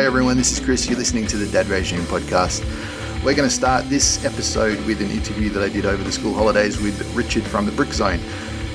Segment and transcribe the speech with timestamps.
[0.00, 0.88] Hey everyone, this is Chris.
[0.88, 2.64] You're listening to the Dad Regime podcast.
[3.22, 6.32] We're going to start this episode with an interview that I did over the school
[6.32, 8.18] holidays with Richard from the Brick Zone.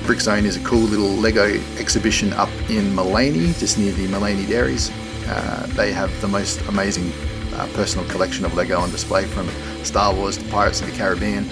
[0.04, 4.48] Brick Zone is a cool little Lego exhibition up in Maleny, just near the Maleny
[4.48, 4.92] Dairies.
[5.26, 7.12] Uh, they have the most amazing
[7.54, 9.48] uh, personal collection of Lego on display from
[9.82, 11.50] Star Wars to Pirates of the Caribbean.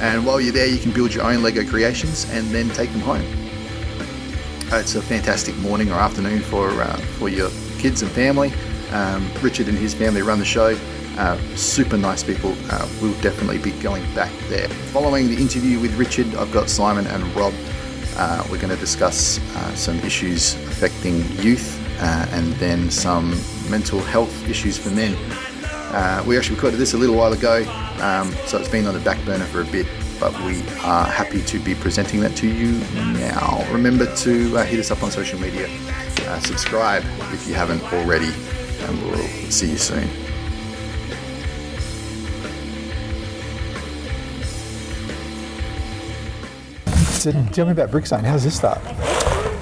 [0.00, 3.02] And while you're there, you can build your own Lego creations and then take them
[3.02, 3.24] home.
[4.72, 8.52] Uh, it's a fantastic morning or afternoon for uh, for your kids and family.
[8.92, 10.78] Um, Richard and his family run the show.
[11.16, 12.56] Uh, super nice people.
[12.70, 14.68] Uh, we'll definitely be going back there.
[14.92, 17.54] Following the interview with Richard, I've got Simon and Rob.
[18.16, 23.30] Uh, we're going to discuss uh, some issues affecting youth uh, and then some
[23.68, 25.16] mental health issues for men.
[25.92, 27.64] Uh, we actually recorded this a little while ago,
[28.00, 29.86] um, so it's been on the back burner for a bit,
[30.18, 32.72] but we are happy to be presenting that to you
[33.12, 33.64] now.
[33.70, 35.68] Remember to hit us up on social media,
[36.40, 38.32] subscribe if you haven't already,
[38.84, 40.08] and we'll see you soon.
[47.24, 48.22] So tell me about Brickzone.
[48.22, 48.78] How's this start?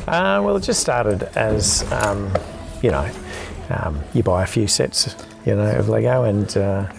[0.08, 2.32] Uh, well, it just started as, um,
[2.82, 3.08] you know,
[3.70, 5.14] um, you buy a few sets,
[5.46, 6.92] you know, of Lego, and uh,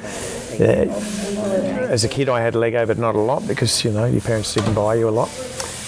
[0.58, 0.86] yeah,
[1.90, 4.54] as a kid I had Lego, but not a lot because you know your parents
[4.54, 5.30] didn't buy you a lot.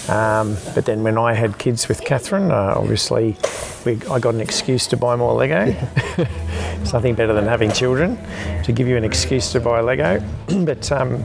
[0.08, 3.36] Um, but then when I had kids with Catherine, uh, obviously
[3.84, 5.74] we, I got an excuse to buy more Lego.
[6.18, 8.16] it's nothing better than having children
[8.64, 10.22] to give you an excuse to buy Lego.
[10.64, 11.24] but um,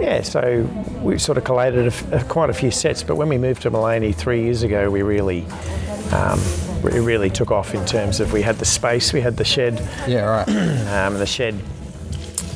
[0.00, 0.62] yeah, so
[1.02, 3.70] we sort of collated a a- quite a few sets, but when we moved to
[3.70, 5.44] Maleny three years ago, we really,
[6.12, 6.40] um,
[6.82, 9.78] we really took off in terms of we had the space, we had the shed,
[10.08, 10.48] Yeah, right.
[11.06, 11.54] um, the shed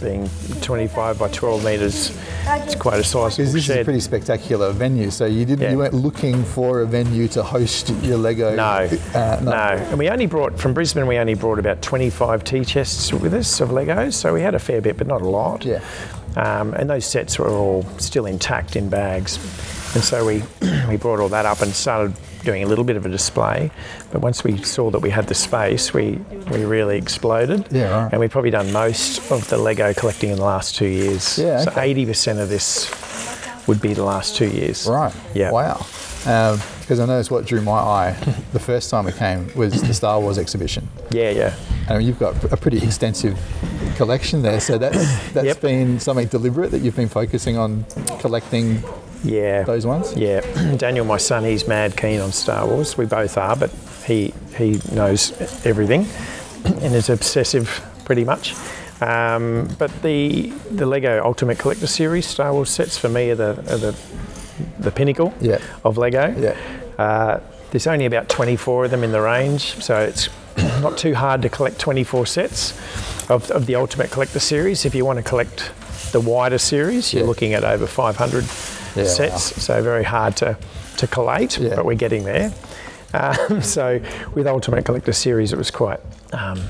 [0.00, 0.28] being
[0.62, 2.16] 25 by 12 metres.
[2.48, 5.10] It's quite a sizable Because this is a pretty spectacular venue.
[5.10, 5.70] So you didn't, Yeah.
[5.72, 8.54] you weren't looking for a venue to host your Lego.
[8.54, 11.06] No, uh, no, And we only brought from Brisbane.
[11.06, 14.58] We only brought about 25 tea chests with us of Legos, so we had a
[14.58, 15.64] fair bit, but not a lot.
[15.64, 15.80] Yeah.
[16.36, 19.38] Um, and those sets were all still intact in bags,
[19.96, 20.42] and so we
[20.88, 22.14] we brought all that up and started
[22.44, 23.70] doing a little bit of a display.
[24.12, 26.20] But once we saw that we had the space, we
[26.52, 27.66] we really exploded.
[27.72, 28.12] Yeah, right.
[28.12, 31.38] And we've probably done most of the Lego collecting in the last two years.
[31.38, 31.92] Yeah, So okay.
[31.94, 32.88] 80% of this
[33.66, 34.86] would be the last two years.
[34.86, 35.12] Right.
[35.34, 35.50] Yeah.
[35.50, 35.84] Wow.
[36.26, 38.12] Um, because I noticed what drew my eye
[38.52, 40.88] the first time we came was the Star Wars exhibition.
[41.10, 41.54] Yeah, yeah.
[41.88, 43.36] And you've got a pretty extensive
[43.96, 44.60] collection there.
[44.60, 44.98] So that's
[45.32, 45.60] that's Yep.
[45.60, 47.84] been something deliberate that you've been focusing on
[48.20, 48.84] collecting
[49.24, 49.62] Yeah.
[49.64, 50.14] those ones.
[50.16, 50.40] Yeah,
[50.76, 52.96] Daniel, my son, he's mad keen on Star Wars.
[52.98, 53.70] We both are, but
[54.06, 55.32] he he knows
[55.66, 56.06] everything
[56.82, 57.68] and is obsessive
[58.04, 58.54] pretty much.
[59.00, 63.50] Um, but the the Lego Ultimate Collector Series Star Wars sets for me are the
[63.72, 63.94] are the,
[64.78, 65.58] the pinnacle Yeah.
[65.84, 66.34] of Lego.
[66.38, 66.56] Yeah.
[66.98, 67.40] Uh,
[67.72, 70.28] there's only about 24 of them in the range, so it's
[70.80, 72.72] not too hard to collect 24 sets
[73.28, 74.84] of, of the Ultimate Collector Series.
[74.86, 75.72] If you want to collect
[76.12, 77.28] the wider series, you're Yeah.
[77.28, 78.44] looking at over 500
[78.96, 80.56] Yeah, sets, so very hard to,
[80.98, 81.76] to collate, Yeah.
[81.76, 82.52] but we're getting there.
[83.14, 84.00] Um, so
[84.34, 86.00] with Ultimate Collector Series, it was quite
[86.32, 86.60] um,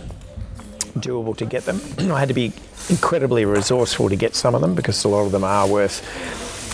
[0.98, 1.80] doable to get them.
[2.12, 2.52] I had to be
[2.88, 6.02] incredibly resourceful to get some of them because a lot of them are worth,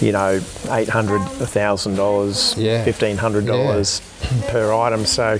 [0.02, 0.40] you know,
[0.70, 4.00] eight hundred, a thousand dollars, fifteen hundred dollars
[4.48, 5.06] per item.
[5.06, 5.38] So,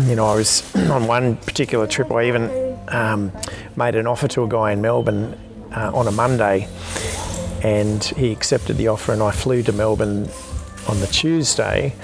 [0.06, 2.10] you know, I was on one particular trip.
[2.10, 3.32] I even um,
[3.76, 5.38] made an offer to a guy in Melbourne
[5.76, 6.68] uh, on a Monday,
[7.62, 10.28] and he accepted the offer, and I flew to Melbourne
[10.88, 11.94] on the Tuesday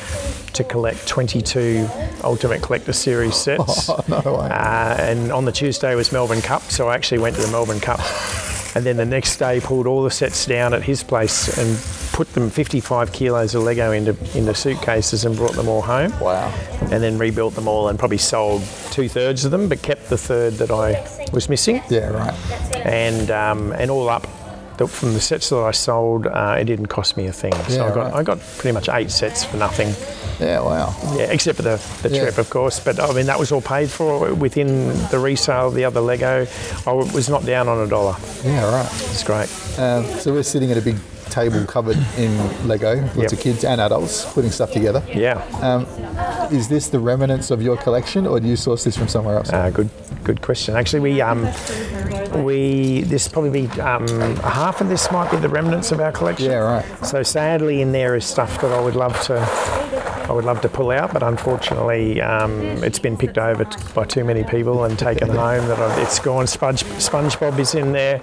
[0.52, 1.88] to collect 22
[2.24, 3.88] Ultimate Collector Series sets.
[3.88, 4.48] Oh, no way.
[4.50, 7.80] Uh, and on the Tuesday was Melbourne Cup, so I actually went to the Melbourne
[7.80, 8.00] Cup.
[8.74, 11.76] And then the next day pulled all the sets down at his place and
[12.12, 16.16] put them 55 kilos of Lego into, into suitcases and brought them all home.
[16.20, 16.48] Wow.
[16.82, 20.18] And then rebuilt them all and probably sold two thirds of them, but kept the
[20.18, 21.82] third that I was missing.
[21.88, 22.34] Yeah, right.
[22.86, 24.28] And um, and all up,
[24.78, 27.52] the, from the sets that I sold, uh, it didn't cost me a thing.
[27.68, 28.14] So Yeah, I got right.
[28.14, 29.88] I got pretty much eight sets for nothing.
[30.40, 30.94] Yeah, wow.
[31.16, 32.22] Yeah, except for the, the Yeah.
[32.22, 32.80] trip, of course.
[32.80, 36.46] But I mean, that was all paid for within the resale of the other Lego.
[36.86, 38.16] I was not down on a dollar.
[38.44, 38.86] Yeah, right.
[39.10, 39.48] It's great.
[39.78, 40.96] Um, so we're sitting at a big
[41.30, 42.36] table covered in
[42.68, 43.32] Lego, lots Yep.
[43.32, 45.02] of kids and adults putting stuff together.
[45.14, 45.42] Yeah.
[46.50, 49.50] Is this the remnants of your collection, or do you source this from somewhere else?
[49.52, 49.90] Uh, good,
[50.24, 50.76] good question.
[50.76, 51.46] Actually, we um,
[52.44, 56.50] we this probably be um, half of this might be the remnants of our collection.
[56.50, 56.84] yeah, right.
[57.06, 59.38] So sadly, in there is stuff that I would love to,
[60.28, 64.04] I would love to pull out, but unfortunately, um, it's been picked over t- by
[64.04, 65.66] too many people and taken home.
[65.68, 66.46] That I've, it's gone.
[66.46, 68.16] Sponge, SpongeBob is in there.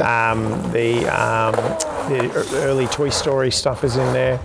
[0.00, 0.42] um,
[0.72, 1.54] the um,
[2.10, 4.40] the early Toy Story stuff is in there.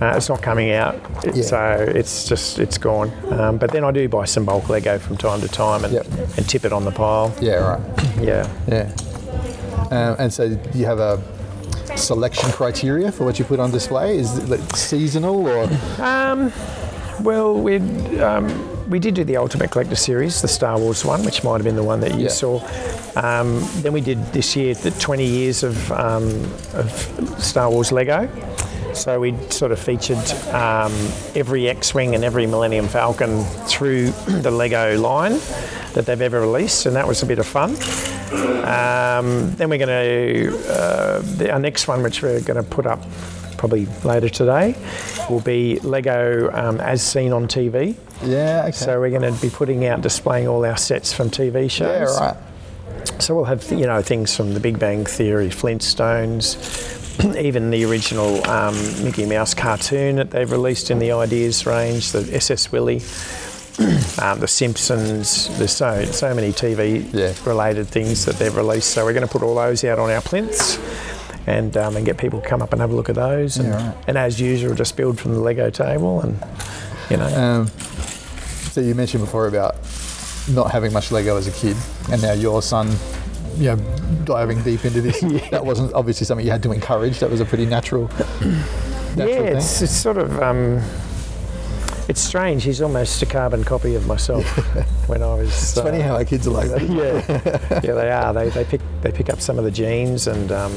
[0.00, 0.94] Uh, it's not coming out,
[1.24, 1.42] It- Yeah.
[1.44, 3.12] so it's just it's gone.
[3.30, 6.06] Um, but then I do buy some bulk Lego from time to time and, Yep.
[6.38, 7.32] and tip it on the pile.
[7.40, 7.80] Yeah, right.
[8.20, 8.46] Yeah.
[8.66, 8.88] Yeah.
[9.90, 11.20] Um, and so, do you have a
[11.96, 14.16] selection criteria for what you put on display?
[14.18, 15.68] Is it like seasonal or?
[16.00, 16.52] Um,
[17.22, 17.76] Well, we
[18.20, 18.48] um,
[18.88, 21.76] we did do the Ultimate Collector series, the Star Wars one, which might have been
[21.76, 22.28] the one that you Yeah.
[22.28, 22.60] saw.
[23.16, 26.28] Um, then we did this year the 20 years of, um,
[26.74, 28.28] of Star Wars Lego.
[28.94, 30.18] So we sort of featured
[30.52, 30.92] um,
[31.34, 35.38] every X-wing and every Millennium Falcon through the Lego line
[35.94, 37.70] that they've ever released, and that was a bit of fun.
[38.64, 42.86] Um, then we're going to uh, the, our next one, which we're going to put
[42.86, 43.00] up
[43.62, 44.74] probably later today,
[45.30, 47.94] will be Lego um, as seen on TV.
[48.24, 48.62] Yeah.
[48.64, 48.72] Okay.
[48.72, 52.10] So we're going to be putting out displaying all our sets from TV shows.
[52.18, 53.22] yeah, right.
[53.22, 58.44] So we'll have you know things from The Big Bang Theory, Flintstones, even the original
[58.50, 58.74] um,
[59.04, 63.00] Mickey Mouse cartoon that they've released in the Ideas range, the SS Willie.
[64.20, 67.32] Um, the Simpsons, there's so so many TV Yeah.
[67.48, 68.90] related things that they've released.
[68.90, 70.76] So we're going to put all those out on our plinths,
[71.46, 73.56] and um, and get people to come up and have a look at those.
[73.56, 73.96] And, Yeah, right.
[74.06, 76.38] and as usual, just build from the Lego table, and
[77.10, 77.68] you know, Um,
[78.70, 79.76] so you mentioned before about
[80.48, 81.76] not having much Lego as a kid,
[82.10, 82.90] and now your son,
[83.56, 83.76] you know,
[84.24, 85.22] diving deep into this.
[85.50, 87.20] That wasn't obviously something you had to encourage.
[87.20, 88.08] That was a pretty natural.
[88.08, 88.50] natural
[89.16, 89.56] yeah, thing.
[89.56, 90.80] it's, it's sort of um,
[92.08, 92.64] it's strange.
[92.64, 94.44] He's almost a carbon copy of myself
[95.08, 95.48] when I was.
[95.48, 96.82] It's funny how our kids are like that.
[97.70, 98.32] yeah, yeah, they are.
[98.32, 100.72] They, they pick they pick up some of the genes, and um,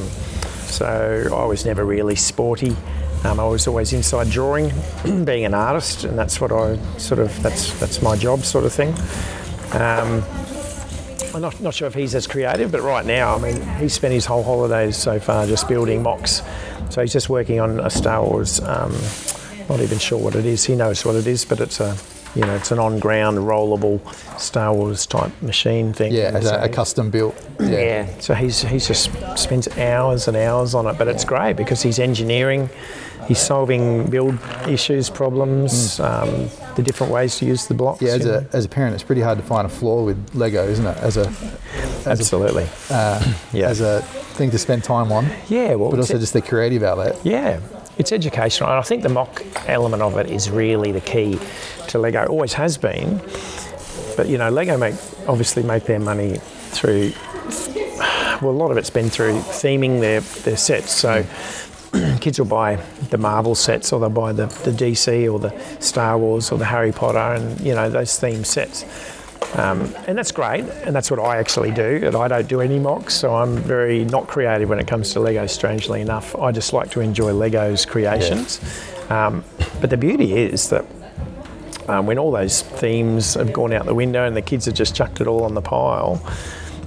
[0.65, 2.75] so I was never really sporty.
[3.23, 4.71] Um, I was always inside drawing,
[5.25, 8.73] being an artist, and that's what I sort of that's that's my job, sort of
[8.73, 8.89] thing.
[9.73, 10.23] Um,
[11.33, 14.13] I'm not, not sure if he's as creative, but right now, I mean, he's spent
[14.13, 16.41] his whole holidays so far just building MOCs.
[16.93, 18.61] So he's just working on a Star Wars.
[18.61, 18.95] Um,
[19.67, 20.63] not even sure what it is.
[20.63, 21.97] He knows what it is, but it's a,
[22.35, 23.99] you know, it's an on-ground rollable
[24.39, 26.11] Star Wars type machine thing.
[26.13, 27.35] Yeah, as a, so- a custom built.
[27.59, 27.69] Yeah.
[27.69, 28.19] yeah.
[28.19, 31.99] So he's he's just spends hours and hours on it, but it's great because he's
[31.99, 32.69] engineering,
[33.27, 34.37] he's solving build
[34.67, 38.01] issues, problems, um, the different ways to use the blocks.
[38.01, 38.07] Mm.
[38.07, 38.47] Yeah, as a, know.
[38.53, 40.97] as a parent, it's pretty hard to find a flaw with Lego, isn't it?
[40.97, 41.31] As a
[42.05, 42.67] absolutely.
[42.89, 43.69] uh, Yeah.
[43.69, 44.01] as a
[44.35, 45.75] thing to spend time on, yeah.
[45.75, 47.17] Well, but also just the creative outlet.
[47.23, 47.61] Yeah,
[47.97, 51.39] it's educational, and I think the MOC element of it is really the key
[51.87, 52.25] to Lego.
[52.25, 53.21] Always has been,
[54.17, 54.95] but you know, Lego make
[55.27, 56.37] obviously make their money
[56.71, 57.13] through.
[58.41, 60.91] Well, a lot of it's been through theming their their sets.
[60.91, 61.25] So.
[62.19, 62.75] Kids will buy
[63.09, 66.65] the Marvel sets, or they'll buy the, the DC, or the Star Wars, or the
[66.65, 68.83] Harry Potter, and you know those theme sets.
[69.53, 72.01] Um, and that's great, and that's what I actually do.
[72.03, 75.19] And I don't do any MOCs, so I'm very not creative when it comes to
[75.21, 75.45] Lego.
[75.47, 78.59] Strangely enough, I just like to enjoy Lego's creations.
[79.09, 79.43] Um,
[79.79, 80.83] but the beauty is that
[81.87, 84.95] um, when all those themes have gone out the window and the kids have just
[84.95, 86.21] chucked it all on the pile,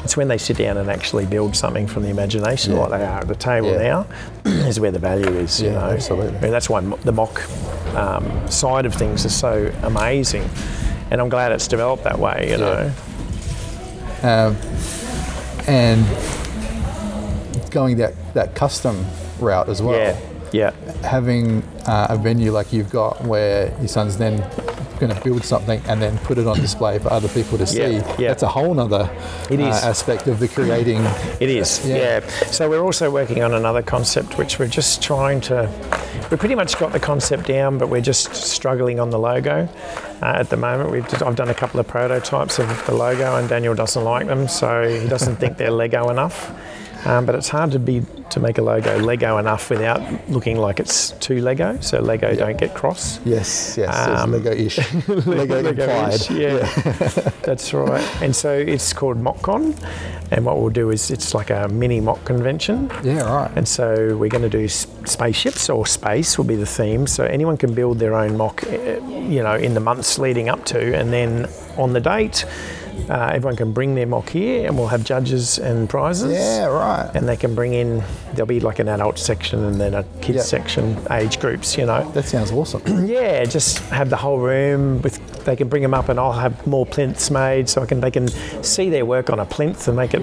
[0.05, 2.81] it's when they sit down and actually build something from the imagination, Yeah.
[2.81, 3.79] like they are at the table Yeah.
[3.79, 4.07] now,
[4.45, 5.61] is where the value is.
[5.63, 6.39] You Yeah, know, absolutely.
[6.41, 10.49] Mean, that's why the MOC um, side of things is so amazing,
[11.11, 12.49] and I'm glad it's developed that way.
[12.51, 12.93] You know.
[14.23, 14.57] Um,
[15.67, 16.05] and
[17.71, 19.05] going that, that custom
[19.39, 19.99] route as well.
[20.53, 24.39] Yeah, yeah, Having uh, a venue like you've got where your son's then
[24.99, 27.79] going to build something and then put it on display for other people to see.
[27.81, 28.29] Yeah, yeah.
[28.29, 29.11] That's a whole other
[29.51, 31.03] It uh, aspect of the creating.
[31.41, 31.87] it is.
[31.87, 31.97] Yeah.
[31.97, 32.31] Yeah.
[32.47, 35.69] So we're also working on another concept, which we're just trying to.
[36.31, 39.69] We've pretty much got the concept down, but we're just struggling on the logo
[40.21, 40.91] uh, at the moment.
[40.91, 44.27] We've just, I've done a couple of prototypes of the logo, and Daniel doesn't like
[44.27, 46.53] them, so he doesn't think they're Lego enough.
[47.09, 50.79] Um, but it's hard to be to make a logo Lego enough without looking like
[50.79, 53.19] it's too Lego, so Lego don't get cross.
[53.25, 54.79] Yes, yes, Um, it's Lego-ish.
[55.27, 56.31] Lego implied.
[56.31, 58.23] Lego-ish, Yeah, that's right.
[58.23, 59.75] And so it's called MockCon,
[60.31, 62.91] and what we'll do is it's like a mini MOC convention.
[63.03, 63.51] Yeah, right.
[63.57, 67.07] And so we're going to do spaceships or space will be the theme.
[67.07, 70.65] So anyone can build their own MOC, uh, you know, in the months leading up
[70.67, 71.47] to, and then
[71.79, 72.45] on the date,
[73.09, 76.33] uh, everyone can bring their MOC here, and we'll have judges and prizes.
[76.33, 77.11] Yeah, right.
[77.15, 78.03] And they can bring in.
[78.33, 80.45] There'll be like an adult section and then a kids Yep.
[80.47, 81.77] section, age groups.
[81.77, 82.11] You know.
[82.13, 82.83] That sounds awesome.
[83.09, 85.19] Yeah, just have the whole room with.
[85.45, 88.11] They can bring them up, and I'll have more plinths made, so I can they
[88.11, 88.29] can
[88.63, 90.23] see their work on a plinth and make it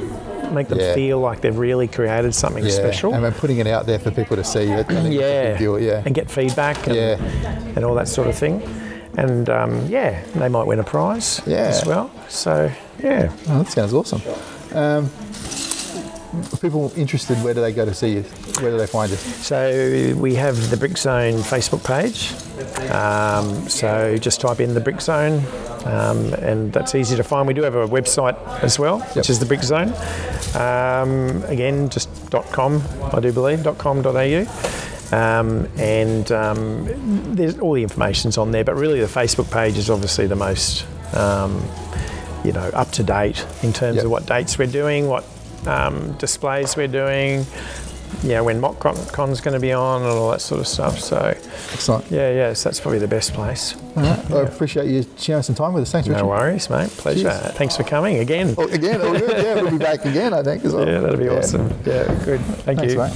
[0.54, 0.94] make them Yeah.
[0.94, 2.70] feel like they've really created something Yeah.
[2.70, 3.14] special.
[3.14, 5.78] And then putting it out there for people to see, I think it's a yeah.
[5.80, 6.02] Yeah.
[6.06, 7.18] and get feedback and, Yeah.
[7.76, 8.62] and all that sort of thing.
[9.18, 11.68] And um, yeah, they might win a prize Yeah.
[11.68, 12.12] as well.
[12.30, 12.72] So
[13.04, 14.22] yeah, Oh, that sounds awesome.
[14.74, 15.10] Um,
[16.62, 18.22] people interested, where do they go to see you?
[18.62, 19.16] Where do they find you?
[19.18, 22.34] So we have the Brick Zone Facebook page.
[22.92, 25.44] Um, so just type in the Brick Zone,
[25.86, 27.48] um, and that's easy to find.
[27.48, 29.94] We do have a website as well, which is the Brick Zone.
[30.56, 32.10] Um, again, just
[32.52, 32.82] .com,
[33.14, 34.46] I do believe, .com.au.
[35.16, 39.90] Um, and um, there's all the information's on there, but really the Facebook page is
[39.90, 41.64] obviously the most, um,
[42.44, 44.06] you know, up to date in terms Yep.
[44.06, 45.24] of what dates we're doing, what
[45.68, 47.46] um, displays we're doing,
[48.24, 51.00] you know, when Mock Con's going to be on and all that sort of stuff.
[51.00, 51.18] So,
[51.74, 52.10] Excellent.
[52.12, 53.76] yeah, yeah, so that's probably the best place.
[53.96, 54.32] All right.
[54.32, 55.92] I appreciate you sharing some time with us.
[55.92, 56.24] Thanks, Richard.
[56.24, 56.90] No worries, mate.
[56.90, 57.30] Pleasure.
[57.30, 57.52] Cheers.
[57.54, 58.54] Thanks for coming again.
[58.58, 60.88] Oh, again, oh, yeah, we'll be back again, I think, as well.
[60.90, 61.38] Yeah, that'll be Yeah.
[61.38, 61.68] awesome.
[61.86, 62.42] Yeah, good.
[62.66, 63.00] Thank Thanks, you.
[63.00, 63.14] mate.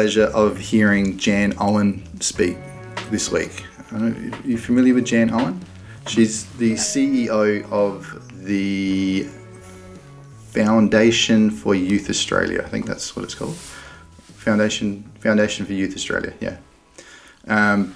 [0.00, 2.56] Pleasure of hearing Jan Owen speak
[3.10, 3.66] this week.
[3.92, 4.08] Are
[4.46, 5.62] you familiar with Jan Owen?
[6.06, 9.28] She's the CEO of the
[10.52, 12.62] Foundation for Youth Australia.
[12.64, 13.56] I think that's what it's called.
[13.56, 16.32] Foundation Foundation for Youth Australia.
[16.40, 16.56] Yeah.
[17.46, 17.94] Um,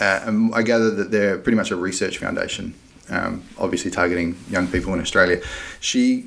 [0.00, 2.74] uh, I gather that they're pretty much a research foundation,
[3.08, 5.40] um, obviously targeting young people in Australia.
[5.78, 6.26] She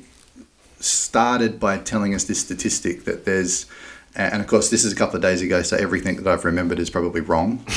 [0.80, 3.66] started by telling us this statistic that there's,
[4.14, 6.78] and of course, this is a couple of days ago, so everything that I've remembered
[6.78, 7.64] is probably wrong.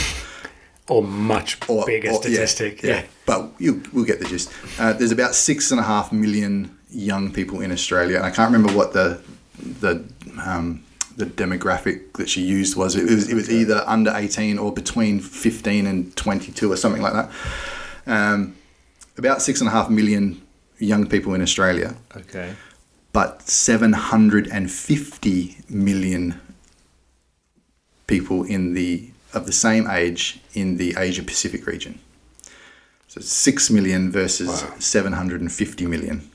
[0.88, 2.84] Or much Or- bigger or- yeah, statistic.
[2.84, 3.05] Yeah, Yeah.
[3.25, 4.51] but you, we'll get the gist.
[4.77, 8.51] Uh, there's about six and a half million young people in Australia, and I can't
[8.51, 9.22] remember what the
[9.79, 10.03] the
[10.43, 10.84] um,
[11.15, 12.96] the demographic that she used was.
[12.98, 17.13] It was it was either under 18 or between 15 and 22 or something like
[17.13, 17.29] that.
[18.05, 18.55] Um,
[19.17, 20.41] about six and a half million
[20.79, 22.53] young people in Australia Okay.
[23.13, 26.41] But 750 million
[28.08, 32.00] people in the of the same age in the Asia Pacific region.
[33.08, 34.74] So 6 million versus Wow.
[34.80, 36.30] 750 million.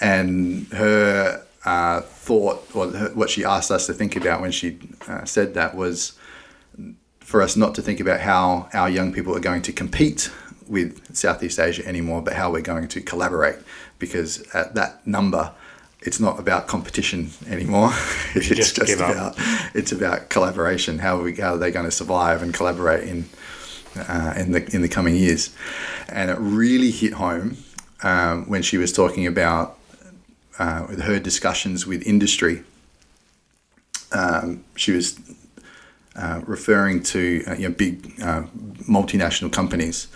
[0.00, 4.78] And her uh, thought, or her, what she asked us to think about when she
[5.08, 6.12] uh, said that was
[7.20, 10.30] for us not to think about how our young people are going to compete
[10.68, 13.56] with Southeast Asia anymore, but how we're going to collaborate.
[13.98, 15.52] Because at that number,
[16.00, 17.90] it's not about competition anymore.
[18.34, 19.34] it's just just, about
[19.74, 20.98] it's about collaboration.
[20.98, 23.28] How are we how are they going to survive and collaborate in
[23.96, 25.54] uh, in the in the coming years?
[26.08, 27.56] And it really hit home
[28.02, 29.78] um, when she was talking about
[30.58, 32.62] uh, with her discussions with industry.
[34.12, 35.18] Um, she was
[36.16, 38.42] uh, referring to uh, you know, big uh,
[38.88, 40.08] multinational companies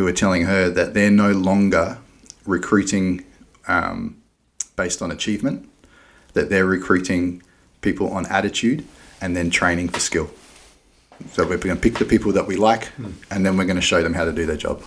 [0.00, 1.98] who are telling her that they're no longer
[2.46, 3.22] recruiting
[3.68, 4.16] um,
[4.74, 5.68] based on achievement,
[6.32, 7.42] that they're recruiting
[7.82, 8.82] people on attitude
[9.20, 10.30] and then training for skill.
[11.32, 12.88] So we're going to pick the people that we like
[13.30, 14.82] and then we're going to show them how to do their job.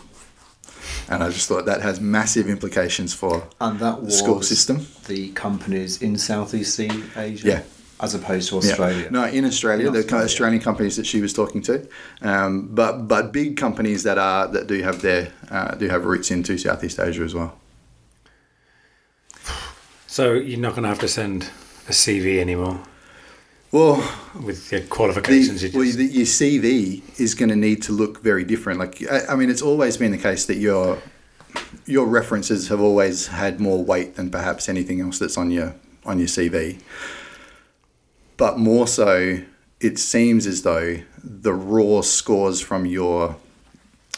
[1.08, 4.88] And I just thought that has massive implications for And that the school system.
[5.08, 7.62] the companies in Southeast Asia, Yeah.
[8.04, 8.62] As opposed to Yeah.
[8.62, 9.08] Australia.
[9.12, 10.26] No, in Australia, In the Australia.
[10.26, 11.76] Australian companies that she was talking to,
[12.22, 16.30] um, but but big companies that are that do have their uh, do have roots
[16.30, 17.52] into Southeast Asia as well.
[20.08, 21.44] So you're not going to have to send
[21.88, 22.80] a CV anymore
[23.72, 23.96] Well,
[24.46, 25.64] with your the, qualifications.
[25.64, 28.80] you well, just, the, your CV is going to need to look very different.
[28.80, 31.00] Like I, I mean, it's always been the case that your
[31.86, 35.74] your references have always had more weight than perhaps anything else that's on your
[36.06, 36.80] on your CV.
[38.38, 39.40] But more so,
[39.80, 43.36] it seems as though the raw scores from your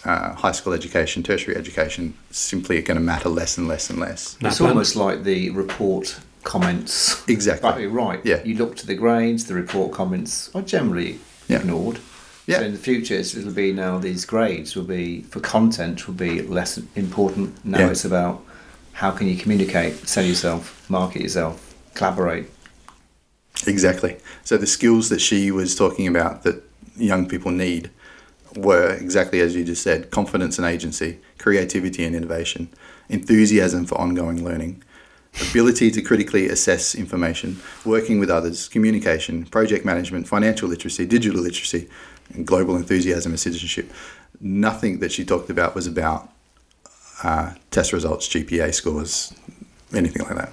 [0.03, 3.99] uh, high school education, tertiary education, simply are going to matter less and less and
[3.99, 4.37] less.
[4.41, 7.23] Nah, It's plan- almost like the report comments.
[7.27, 7.67] Exactly.
[7.69, 8.21] Exactly right.
[8.23, 8.43] Yeah.
[8.43, 11.59] You look to the grades, the report comments are generally Yeah.
[11.59, 11.99] ignored.
[12.45, 12.59] Yeah.
[12.59, 16.43] So in the future, it'll be now these grades will be for content will be
[16.43, 17.65] less important.
[17.65, 17.89] Now Yeah.
[17.89, 18.43] it's about
[18.93, 22.45] how can you communicate, sell yourself, market yourself, collaborate.
[23.67, 24.17] Exactly.
[24.43, 26.63] So the skills that she was talking about that
[26.97, 27.89] young people need
[28.55, 32.69] were exactly as you just said confidence and agency, creativity and innovation,
[33.09, 34.83] enthusiasm for ongoing learning,
[35.49, 41.89] ability to critically assess information, working with others, communication, project management, financial literacy, digital literacy,
[42.33, 43.91] and global enthusiasm and citizenship.
[44.39, 46.29] Nothing that she talked about was about
[47.23, 49.33] uh, test results, GPA scores,
[49.93, 50.51] anything like that.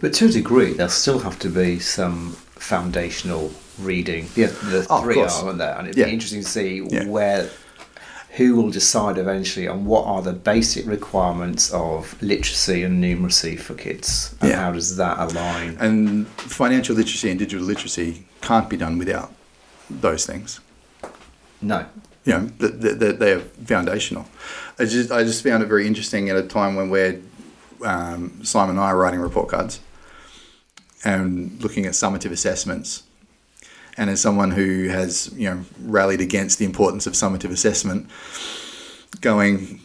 [0.00, 4.26] But to a degree, there'll still have to be some foundational reading.
[4.34, 5.76] Yeah, the Oh, three are, aren't there?
[5.78, 6.06] And it'd Yeah.
[6.06, 7.04] be interesting to see Yeah.
[7.06, 7.48] where
[8.36, 13.74] who will decide eventually on what are the basic requirements of literacy and numeracy for
[13.74, 14.60] kids, and Yeah.
[14.62, 15.76] how does that align?
[15.78, 19.30] And financial literacy and digital literacy can't be done without
[19.88, 20.58] those things.
[21.62, 21.84] No,
[22.26, 24.26] You know, th- th- th- they're foundational.
[24.78, 27.18] I just, I just found it very interesting at a time when we're,
[27.84, 29.78] um, Simon and I are writing report cards
[31.04, 33.02] and looking at summative assessments.
[33.96, 38.08] And as someone who has, you know, rallied against the importance of summative assessment,
[39.20, 39.80] going,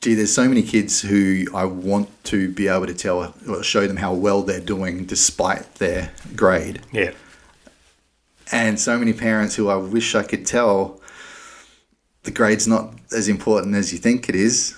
[0.00, 3.86] gee, there's so many kids who I want to be able to tell or show
[3.86, 7.12] them how well they're doing despite their grade Yeah.
[8.50, 11.00] and so many parents who I wish I could tell
[12.24, 14.76] the grade's not as important as you think it is.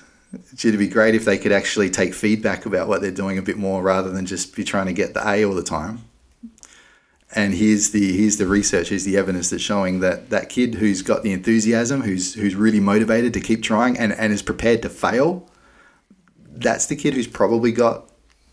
[0.53, 3.57] It'd be great if they could actually take feedback about what they're doing a bit
[3.57, 6.05] more rather than just be trying to get the A all the time.
[7.37, 11.03] And here's the here's the research, here's the evidence that's showing that that kid who's
[11.03, 14.88] got the enthusiasm, who's who's really motivated to keep trying and, and is prepared to
[14.88, 15.49] fail,
[16.49, 18.09] that's the kid who's probably got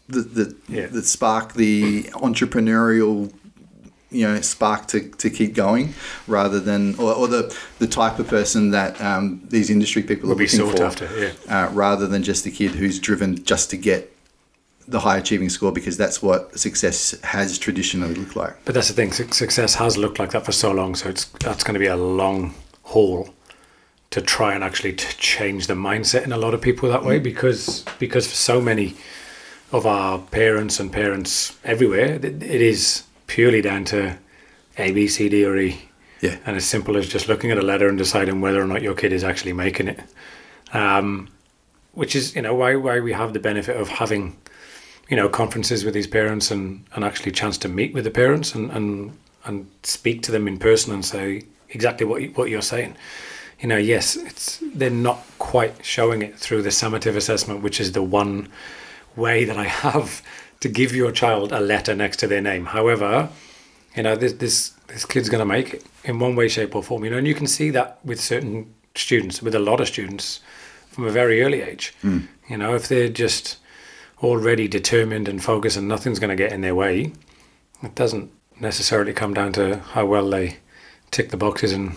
[0.07, 0.87] the the, Yeah.
[0.87, 3.31] the spark, the entrepreneurial
[4.11, 5.93] you know spark to, to keep going
[6.27, 10.35] rather than or, or the the type of person that um, these industry people Will
[10.35, 11.65] are looking sought for after, yeah.
[11.67, 14.11] uh, rather than just the kid who's driven just to get
[14.87, 18.93] the high achieving score because that's what success has traditionally looked like But that's the
[18.93, 19.11] thing.
[19.13, 21.95] Success has looked like that for so long, so it's that's going to be a
[21.95, 22.53] long
[22.83, 23.29] haul
[24.09, 27.17] to try and actually t- change the mindset in a lot of people that way
[27.17, 28.95] because because for so many
[29.71, 34.17] of our parents and parents everywhere, it, it is purely down to
[34.77, 35.81] A, B, C, D, or E.
[36.19, 38.81] yeah and as simple as just looking at a letter and deciding whether or not
[38.81, 40.01] your kid is actually making it.
[40.73, 41.29] Um,
[41.93, 44.35] which is, you know, why why we have the benefit of having,
[45.09, 48.53] you know, conferences with these parents and, and actually chance to meet with the parents
[48.53, 52.61] and, and and speak to them in person and say exactly what you, what you're
[52.61, 52.95] saying.
[53.61, 57.93] You know, yes, it's they're not quite showing it through the summative assessment, which is
[57.93, 58.49] the one
[59.15, 60.21] way that I have
[60.61, 62.65] to give your child a letter next to their name.
[62.65, 63.29] However,
[63.95, 66.83] you know, this this this kid's going to make it in one way, shape, or
[66.83, 67.03] form.
[67.03, 70.39] You know, and you can see that with certain students, with a lot of students,
[70.89, 71.93] from a very early age.
[72.01, 72.19] Hmm.
[72.49, 73.57] You know, if they're just
[74.23, 77.13] already determined and focused, and nothing's going to get in their way,
[77.81, 80.57] it doesn't necessarily come down to how well they
[81.09, 81.93] tick the boxes and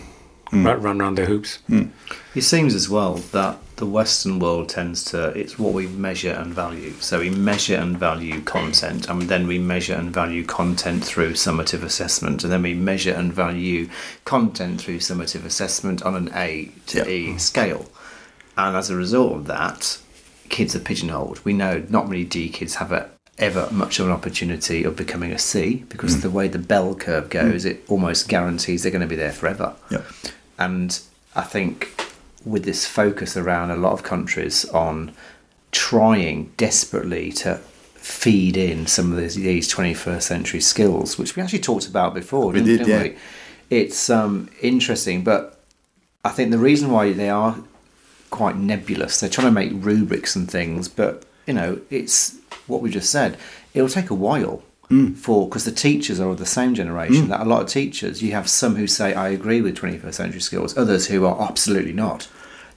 [0.47, 0.65] hmm.
[0.65, 1.57] run, run around their hoops.
[1.67, 1.87] Hmm.
[2.33, 6.53] It seems as well that the Western world tends to, it's what we measure and
[6.53, 6.93] value.
[6.99, 11.83] So we measure and value content, and then we measure and value content through summative
[11.83, 13.89] assessment, and then we measure and value
[14.23, 17.07] content through summative assessment on an A to Yeah.
[17.07, 17.89] E scale.
[18.57, 19.99] And as a result of that,
[20.49, 21.43] kids are pigeonholed.
[21.43, 25.33] We know not many D kids have a, ever much of an opportunity of becoming
[25.33, 26.21] a C because mm.
[26.21, 27.31] the way the bell curve mm.
[27.31, 29.75] goes, it almost guarantees they're going to be there forever.
[29.89, 30.05] Yep.
[30.57, 30.99] And
[31.35, 32.04] I think
[32.45, 35.13] with this focus around a lot of countries on
[35.71, 37.55] trying desperately to
[37.95, 42.51] feed in some of these, these 21st century skills, which we actually talked about before,
[42.51, 43.01] We didn't, did, yeah.
[43.01, 43.17] we?
[43.69, 45.59] It's um, interesting, but
[46.23, 47.57] I think the reason why they are
[48.29, 52.89] quite nebulous, they're trying to make rubrics and things, but you know, it's what we
[52.89, 53.37] just said.
[53.73, 54.63] It'll take a while
[55.15, 57.27] for because the teachers are of the same generation.
[57.29, 60.41] That a lot of teachers, you have some who say, "I agree with 21st century
[60.41, 62.27] skills," others who are absolutely not.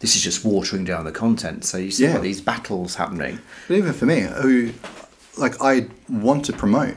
[0.01, 1.65] This is just watering down the content.
[1.65, 2.19] So you see Yeah.
[2.19, 3.41] these battles happening.
[3.67, 4.71] But even for me, who
[5.37, 6.97] like I want to promote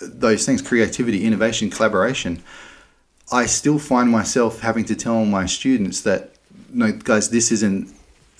[0.00, 2.42] those things creativity, innovation, collaboration.
[3.30, 6.32] I still find myself having to tell my students that,
[6.72, 7.92] no, guys, this is an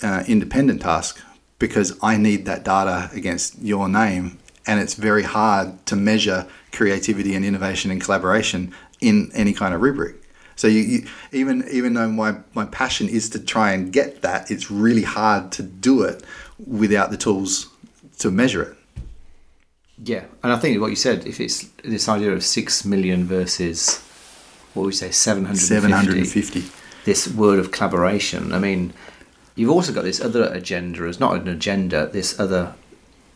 [0.03, 1.21] uh, independent task
[1.59, 4.39] because I need that data against your name.
[4.67, 9.81] And it's very hard to measure creativity and innovation and collaboration in any kind of
[9.81, 10.17] rubric.
[10.57, 14.51] So you, you, even even though my, my passion is to try and get that,
[14.51, 16.25] it's really hard to do it
[16.67, 17.69] without the tools
[18.19, 18.75] to measure it.
[20.05, 23.99] Yeah, and I think what you said, if it's this idea of six million versus
[24.75, 26.65] what would we say, seven hundred Seven hundred and fifty.
[27.05, 28.53] this word of collaboration.
[28.53, 28.93] I mean,
[29.55, 32.75] you've also got this other agenda, as not an agenda, this other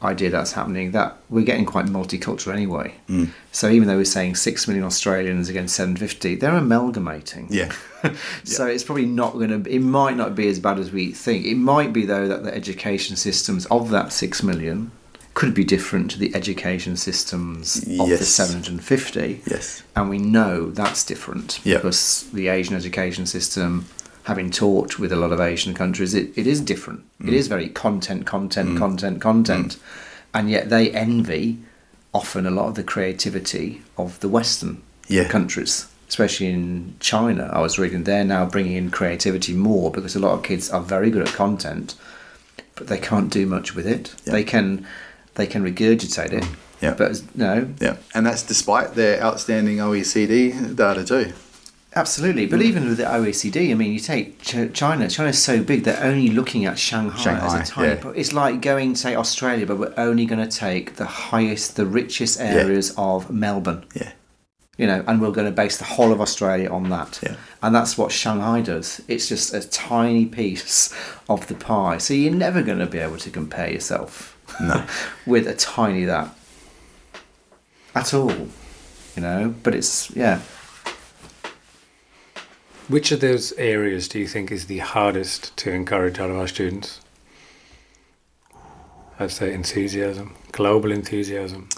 [0.05, 2.95] idea that's happening that we're getting quite multicultural anyway.
[3.09, 3.31] Mm.
[3.53, 7.47] So even though we're saying six million Australians against 750, they're amalgamating.
[7.51, 7.73] Yeah.
[8.45, 9.71] so it's probably not going to.
[9.71, 11.47] It might not be as bad as we think.
[11.47, 14.91] It might be though that the education systems of that six million
[15.35, 19.83] could be different to the education systems of the 750 Yes.
[19.97, 21.77] and we know that's different Yeah.
[21.77, 23.87] because the Asian education system,
[24.25, 27.01] having taught with a lot of Asian countries, it, it is different.
[27.21, 27.29] Mm.
[27.29, 29.79] It is very content, content, content, content,
[30.33, 31.59] and yet they envy
[32.15, 35.29] often a lot of the creativity of the Western Yeah.
[35.29, 35.87] countries.
[36.09, 37.49] especially in China.
[37.55, 40.83] I was reading they're now bringing in creativity more because a lot of kids are
[40.83, 41.95] very good at content,
[42.75, 44.15] but they can't do much with it.
[44.27, 44.33] Yeah.
[44.35, 44.87] They can
[45.37, 46.45] they can regurgitate it,
[46.83, 46.93] Yeah.
[46.99, 51.33] but no, Yeah, and that's despite their outstanding OECD data too.
[51.95, 52.67] Absolutely, but hmm.
[52.67, 55.09] even with the OECD, I mean, you take Ch- China.
[55.09, 57.89] China's so big; they're only looking at Shanghai, Shanghai, as a tiny.
[57.89, 58.13] yeah.
[58.17, 62.41] It's like going, say, Australia, but we're only going to take the highest, the richest
[62.41, 63.85] areas of Melbourne.
[63.95, 64.13] Yeah,
[64.79, 67.21] You know, and we're going to base the whole of Australia on that.
[67.23, 67.37] Yeah.
[67.63, 69.03] And that's what Shanghai does.
[69.07, 70.95] It's just a tiny piece
[71.29, 71.99] of the pie.
[71.99, 74.87] So you're never going to be able to compare yourself no,
[75.27, 76.35] with a tiny that
[77.95, 78.33] at all.
[79.15, 80.41] You know, but it's yeah.
[82.93, 86.47] Which of those areas do you think is the hardest to encourage out of our
[86.47, 87.01] students?
[89.19, 91.71] I'd say enthusiasm, global enthusiasm.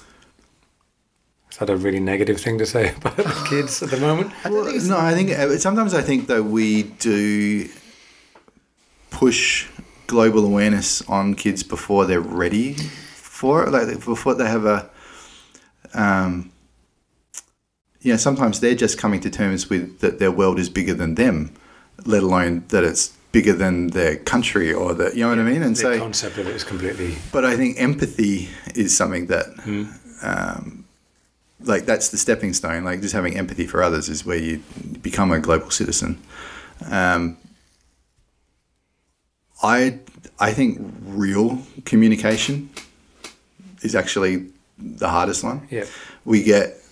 [1.52, 4.32] Is that a really negative thing to say about the kids at the moment?
[4.44, 7.68] Well, no, I think uh, sometimes I think that we do
[9.10, 9.68] push
[10.08, 14.90] global awareness on kids before they're ready for it, like before they have a.
[15.94, 16.50] Um,
[18.04, 21.14] you know, sometimes they're just coming to terms with that their world is bigger than
[21.14, 21.50] them,
[22.04, 25.62] let alone that it's bigger than their country or that you know what I mean.
[25.62, 27.16] And so the so, concept of it is completely.
[27.32, 29.46] but I think empathy is something that,
[30.22, 30.84] um,
[31.60, 32.84] like, that's the stepping stone.
[32.84, 34.62] Like, just having empathy for others is where you
[35.00, 36.20] become a global citizen.
[36.90, 37.38] Um,
[39.62, 39.98] I
[40.38, 42.68] I think real communication
[43.80, 45.66] is actually the hardest one.
[45.70, 45.86] Yeah.
[46.26, 46.83] We get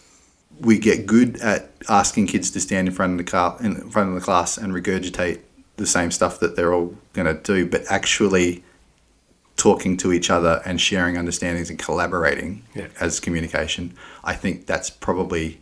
[0.60, 4.08] we get good at asking kids to stand in front of the car in front
[4.10, 5.40] of the class and regurgitate
[5.76, 8.62] the same stuff that they're all going to do, but actually
[9.56, 12.88] talking to each other and sharing understandings and collaborating Yeah.
[13.00, 13.92] as communication.
[14.24, 15.60] I think that's probably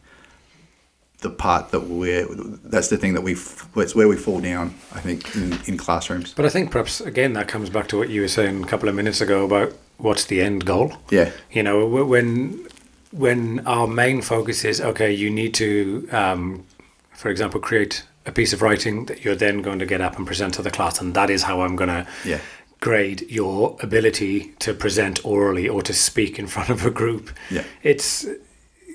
[1.20, 2.26] the part that we're
[2.64, 3.32] that's the thing that we
[3.76, 4.74] it's where we fall down.
[4.94, 6.32] I think in, in classrooms.
[6.34, 8.88] But I think perhaps again that comes back to what you were saying a couple
[8.88, 10.94] of minutes ago about what's the end goal.
[11.10, 12.66] Yeah, You know, when
[13.12, 16.64] when our main focus is okay, you need to, um,
[17.12, 20.26] for example, create a piece of writing that you're then going to get up and
[20.26, 22.40] present to the class, and that is how I'm going to Yeah.
[22.80, 27.30] grade your ability to present orally or to speak in front of a group.
[27.50, 27.64] Yeah.
[27.82, 28.26] It's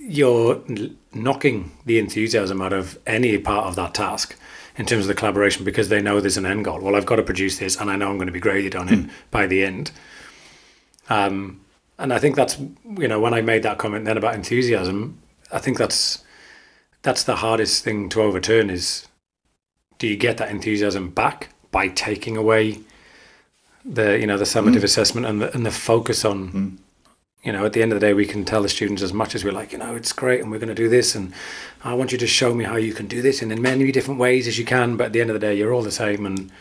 [0.08, 0.62] you're
[1.13, 4.36] knocking the enthusiasm out of any part of that task
[4.78, 6.80] in terms of the collaboration because they know there's an end goal.
[6.80, 8.88] Well, I've got to produce this, and I know I'm going to be graded on
[8.89, 9.91] it by the end.
[11.10, 11.62] Um,
[11.97, 15.19] and I think that's you know when I made that comment then about enthusiasm,
[15.51, 16.23] I think that's
[17.01, 19.08] that's the hardest thing to overturn is
[19.99, 22.79] do you get that enthusiasm back by taking away
[23.86, 24.84] the you know the summative mm.
[24.84, 26.77] assessment and the, and the focus on mm.
[27.43, 29.36] you know at the end of the day we can tell the students as much
[29.36, 31.31] as we're like you know it's great and we're going to do this and
[31.84, 34.19] I want you to show me how you can do this in as many different
[34.19, 36.25] ways as you can but at the end of the day you're all the same
[36.25, 36.51] and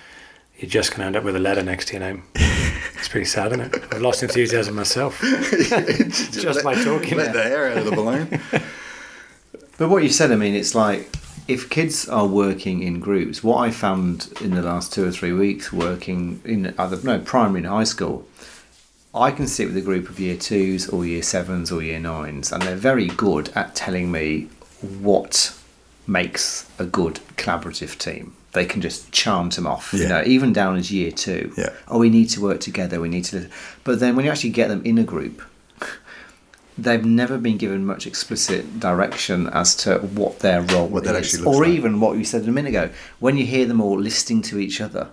[0.58, 2.24] you're just going to end up with a letter next to your name.
[2.34, 3.84] It's pretty sad, isn't it?
[3.92, 5.20] I've lost enthusiasm myself.
[5.22, 7.18] just by talking.
[7.18, 8.40] Let the air out of the balloon.
[9.76, 11.10] But what you said, I mean, it's like
[11.48, 15.32] if kids are working in groups, what I found in the last two or three
[15.32, 18.24] weeks working in either no primary and high school,
[19.12, 22.52] I can sit with a group of year twos or year sevens or year nines,
[22.52, 24.48] and they're very good at telling me
[24.80, 25.56] what
[26.06, 28.34] makes a good collaborative team.
[28.54, 31.52] They can just chant them off, you know, even down as year two.
[31.56, 31.70] Yeah.
[31.88, 33.00] Oh, we need to work together.
[33.00, 33.48] We need to.
[33.82, 35.42] But then when you actually get them in a group,
[36.78, 41.62] they've never been given much explicit direction as to what their role What is, or
[41.62, 41.68] like.
[41.70, 42.90] even what you said a minute ago.
[43.20, 45.08] When you hear them all listening to each other,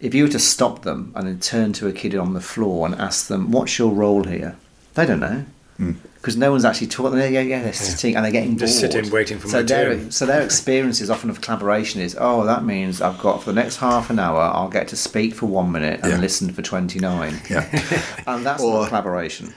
[0.00, 2.86] if you were to stop them and then turn to a kid on the floor
[2.86, 4.56] and ask them, "What's your role here?"
[4.94, 5.44] They don't know
[5.76, 5.92] Hmm.
[6.20, 7.18] Because no one's actually taught them.
[7.32, 8.60] Yeah, yeah, they're sitting and they're getting bored.
[8.60, 10.10] Just sitting waiting for so my their, turn.
[10.10, 13.76] So their experiences often of collaboration is, oh, that means I've got for the next
[13.76, 16.18] half an hour, I'll get to speak for one minute and Yeah.
[16.18, 17.40] listen for twenty nine.
[17.48, 17.66] Yeah.
[18.26, 19.54] And that's Or- not collaboration.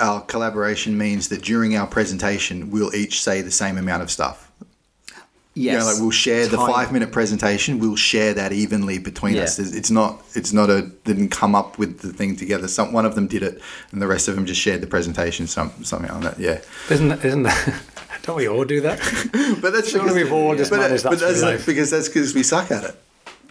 [0.00, 4.50] our collaboration means that during our presentation, we'll each say the same amount of stuff.
[5.54, 5.72] Yes.
[5.74, 6.72] You know, like we'll share the Time.
[6.72, 7.78] five minute presentation.
[7.78, 9.42] We'll share that evenly between Yeah.
[9.42, 9.58] us.
[9.58, 10.22] It's not.
[10.34, 10.82] It's not a.
[11.04, 12.68] Didn't come up with the thing together.
[12.68, 13.60] Some one of them did it,
[13.90, 15.46] and the rest of them just shared the presentation.
[15.46, 16.38] Some something like that.
[16.40, 16.60] Yeah.
[16.90, 17.82] Isn't that, isn't that,
[18.22, 18.98] don't we all do that?
[19.60, 22.42] But that's Surely we've all just but, managed but that's like- because that's because we
[22.42, 22.96] suck at it.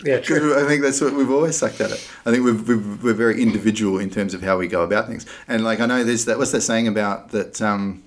[0.04, 2.10] Yeah, Because I think that's what we've always sucked at it.
[2.26, 5.28] I think we've, we've, we're very individual in terms of how we go about things.
[5.48, 6.40] And like I know there's that.
[6.40, 7.62] What's that saying about that?
[7.62, 8.02] Um,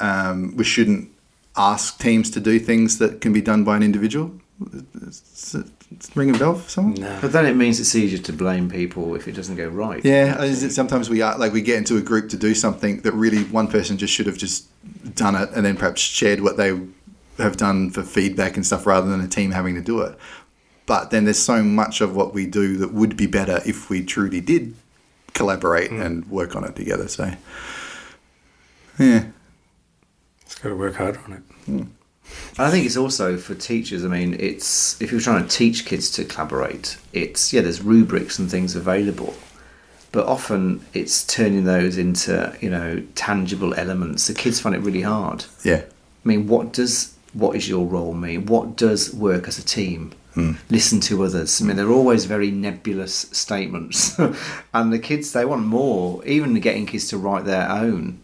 [0.00, 1.08] um, we shouldn't
[1.56, 4.32] ask teams to do things that can be done by an individual.
[4.60, 6.94] Does it ring a bell for someone?
[6.94, 7.18] No.
[7.20, 10.04] But then it means it's easier to blame people if it doesn't go right.
[10.04, 13.00] Yeah, is it- sometimes we are like we get into a group to do something
[13.02, 14.66] that really one person just should have just
[15.14, 16.78] done it and then perhaps shared what they
[17.38, 20.16] have done for feedback and stuff rather than a team having to do it.
[20.86, 24.04] But then there's so much of what we do that would be better if we
[24.04, 24.74] truly did
[25.32, 26.00] collaborate hmm.
[26.00, 27.08] and work on it together.
[27.08, 27.32] So,
[28.98, 29.43] yeah, Just
[30.64, 31.42] got to work harder on it.
[31.66, 31.94] And
[32.58, 34.04] I think it's also for teachers.
[34.04, 38.38] I mean, it's if you're trying to teach kids to collaborate, it's yeah, there's rubrics
[38.38, 39.34] and things available,
[40.10, 44.26] but often it's turning those into you know tangible elements.
[44.26, 45.44] The kids find it really hard.
[45.64, 45.82] yeah,
[46.24, 48.46] I mean, what does what is your role mean?
[48.46, 50.12] What does work as a team?
[50.32, 50.52] Hmm.
[50.70, 51.60] Listen to others.
[51.60, 54.18] I mean, they're always very nebulous statements,
[54.74, 56.24] and the kids they want more.
[56.24, 58.23] Even getting kids to write their own.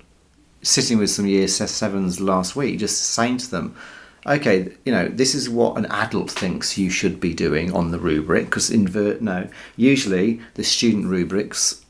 [0.63, 3.75] Sitting with some year sevens last week, just saying to them,
[4.27, 7.99] "Okay, you know, this is what an adult thinks you should be doing on the
[7.99, 11.81] rubric." Because invert no, usually the student rubrics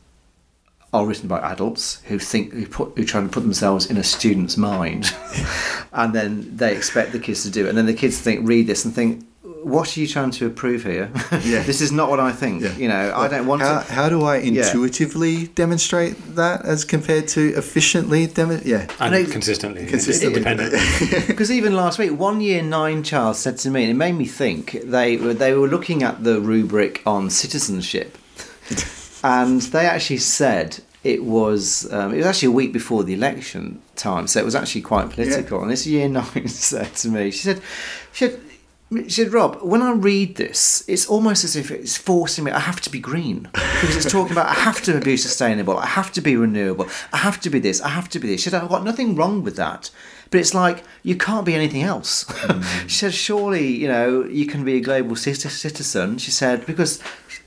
[0.92, 4.04] are written by adults who think who put who try to put themselves in a
[4.04, 5.14] student's mind,
[5.92, 8.66] and then they expect the kids to do it, and then the kids think read
[8.66, 9.24] this and think,
[9.62, 11.10] "What are you trying to approve here?
[11.44, 11.62] Yeah.
[11.62, 12.62] this is not what I think.
[12.62, 12.76] yeah.
[12.76, 14.64] You know, I don't want how, to." How do I Yeah.
[14.64, 18.26] intuitively demonstrate that as compared to efficiently?
[18.26, 19.86] Demo- yeah, And I- consistently.
[19.86, 20.38] Consistently.
[20.38, 20.72] Independent.
[21.26, 24.26] Because even last week, one year nine child said to me, and it made me
[24.26, 24.64] think.
[24.84, 28.16] They were they were looking at the rubric on citizenship,
[29.22, 33.80] and they actually said it was um, it was actually a week before the election
[33.96, 35.60] time, so it was actually quite political.
[35.62, 37.60] And this year nine said to me, she said,
[38.12, 38.40] she said.
[38.92, 42.58] She said, Rob, when I read this, it's almost as if it's forcing me, I
[42.58, 43.48] have to be green.
[43.52, 47.18] Because it's talking about I have to be sustainable, I have to be renewable, I
[47.18, 48.42] have to be this, I have to be this.
[48.42, 49.90] She said, I've got nothing wrong with that.
[50.30, 52.24] But it's like, you can't be anything else.
[52.24, 52.82] Mm.
[52.88, 56.18] she said, surely, you know, you can be a global citizen.
[56.18, 57.00] She said, because,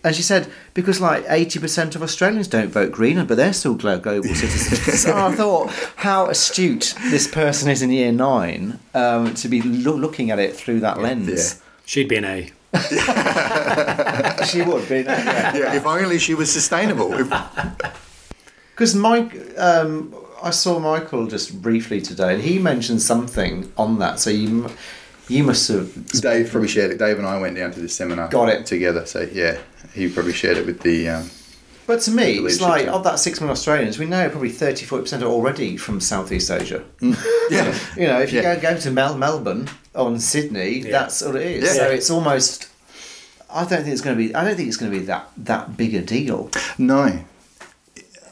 [0.04, 4.02] and she said, because like 80% of Australians don't vote Green, but they're still global
[4.36, 5.02] citizens.
[5.02, 9.98] so I thought, how astute this person is in year nine um, to be loo-
[9.98, 11.62] looking at it through that lens.
[11.86, 12.52] She'd be an A.
[14.46, 15.02] She would be.
[15.02, 15.56] Yeah.
[15.56, 15.74] yeah.
[15.76, 17.10] If only she was sustainable.
[18.72, 24.20] Because Mike, um, I saw Michael just briefly today, and he mentioned something on that.
[24.20, 24.70] So you,
[25.28, 26.08] you must have.
[26.22, 26.98] Dave probably shared it.
[26.98, 28.28] Dave and I went down to this seminar.
[28.30, 28.66] Got it.
[28.66, 29.06] together.
[29.06, 29.60] So yeah,
[29.94, 31.10] he probably shared it with the.
[31.10, 31.30] Um,
[31.86, 32.94] But to me, The it's like team.
[32.94, 36.50] of that six million Australians, we know probably 30 40 percent are already from Southeast
[36.50, 36.84] Asia.
[37.02, 38.56] yeah, You know, if you Yeah.
[38.56, 40.92] go go to Mel- Melbourne on Sydney, Yeah.
[40.92, 41.64] that's what it is.
[41.66, 41.74] Yeah.
[41.74, 42.68] So it's almost.
[43.50, 44.34] I don't think it's going to be.
[44.34, 46.50] I don't think it's going to be that that big a deal.
[46.78, 47.20] no.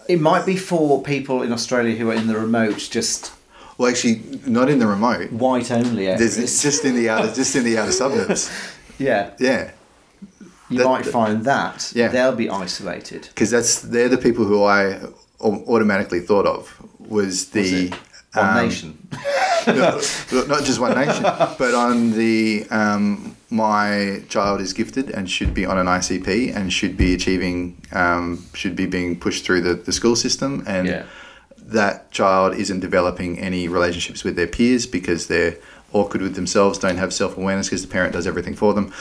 [0.08, 3.32] It might be for people in Australia who are in the remote, just
[3.78, 5.32] Well, actually, not in the remote.
[5.32, 6.38] white only areas.
[6.38, 8.50] it's just in the outer, just in the outer suburbs.
[8.98, 9.72] yeah, Yeah,
[10.72, 12.08] you might find that Yeah.
[12.10, 13.22] they'll be isolated.
[13.34, 15.00] because that's they're the people who I
[15.42, 17.94] automatically thought of was the it?
[18.34, 19.08] One um, nation.
[19.68, 20.02] no,
[20.48, 21.24] not just one nation,
[21.64, 26.72] but on the um, my child is gifted and should be on an ICP and
[26.72, 31.04] should be achieving um, should be being pushed through the, the school system and Yeah.
[31.58, 35.58] that child isn't developing any relationships with their peers because they're
[35.92, 38.94] awkward with themselves, don't have self awareness because the parent does everything for them.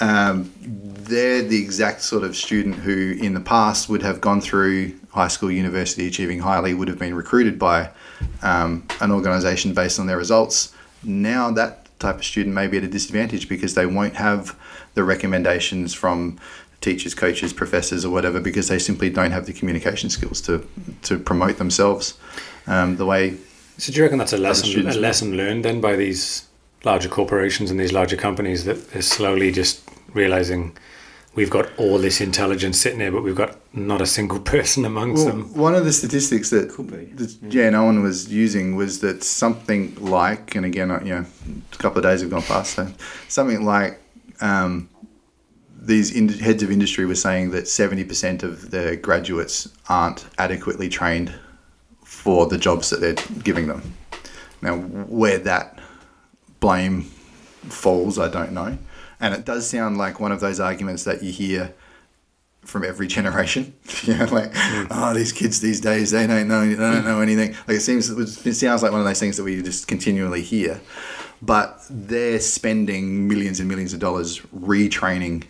[0.00, 4.94] Um, they're the exact sort of student who, in the past, would have gone through
[5.10, 7.90] high school, university, achieving highly, would have been recruited by
[8.42, 10.74] um, an organisation based on their results.
[11.02, 14.56] Now, that type of student may be at a disadvantage because they won't have
[14.94, 16.38] the recommendations from
[16.80, 20.66] teachers, coaches, professors, or whatever because they simply don't have the communication skills to
[21.02, 22.18] to promote themselves
[22.66, 23.36] um, the way.
[23.78, 26.47] So do you reckon that's a lesson a lesson learned then by these
[26.88, 29.82] larger corporations and these larger companies that they're slowly just
[30.14, 30.74] realizing
[31.34, 35.24] we've got all this intelligence sitting there, but we've got not a single person amongst
[35.26, 35.54] Well, them.
[35.54, 37.04] one of the statistics that, Could be.
[37.22, 41.26] that Jan Owen was using was that something like, and again, you know,
[41.72, 42.88] a couple of days have gone past, so
[43.28, 44.00] something like
[44.40, 44.88] um,
[45.78, 51.34] these in- heads of industry were saying that 70% of the graduates aren't adequately trained
[52.02, 53.82] for the jobs that they're giving them.
[54.62, 54.76] Now,
[55.20, 55.77] where that
[56.60, 57.02] blame
[57.68, 58.78] falls, I don't know.
[59.20, 61.74] And it does sound like one of those arguments that you hear
[62.62, 63.74] from every generation.
[64.02, 64.86] you know, like, hmm.
[64.90, 67.52] oh, these kids these days, they don't know, they don't know anything.
[67.66, 70.80] Like it seems, it sounds like one of those things that we just continually hear.
[71.40, 75.44] But they're spending millions and millions of dollars retraining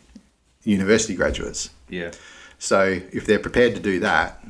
[0.65, 1.71] university graduates.
[1.89, 2.11] Yeah.
[2.59, 4.45] So if they're prepared to do that,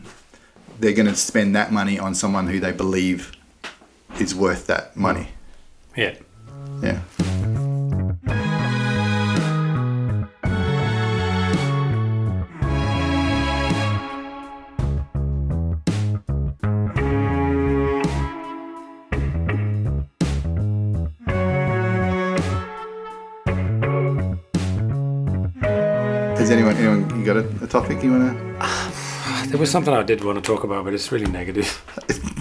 [0.80, 3.32] they're going to spend that money on someone who they believe
[4.18, 5.28] is worth that money.
[5.96, 6.14] Yeah.
[6.82, 7.00] Yeah.
[26.38, 28.58] Is anyone, anyone, you got a, a topic you want to?
[29.48, 31.82] There was something I did want to talk about, but it's really negative.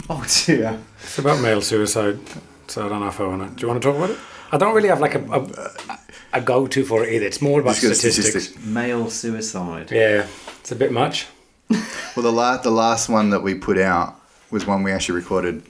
[0.09, 0.77] oh dear.
[1.01, 2.19] It's about male suicide
[2.67, 3.55] so I don't know if I want to.
[3.55, 4.17] Do you want to talk about it?
[4.51, 5.99] I don't really have like a a,
[6.33, 7.25] a go-to for it either.
[7.25, 8.57] It's more about Just got a statistics.
[8.65, 9.91] Male suicide.
[9.91, 10.27] Yeah,
[10.59, 11.27] it's a bit much.
[12.15, 14.15] Well, the last the last one that we put out
[14.49, 15.61] was one we actually recorded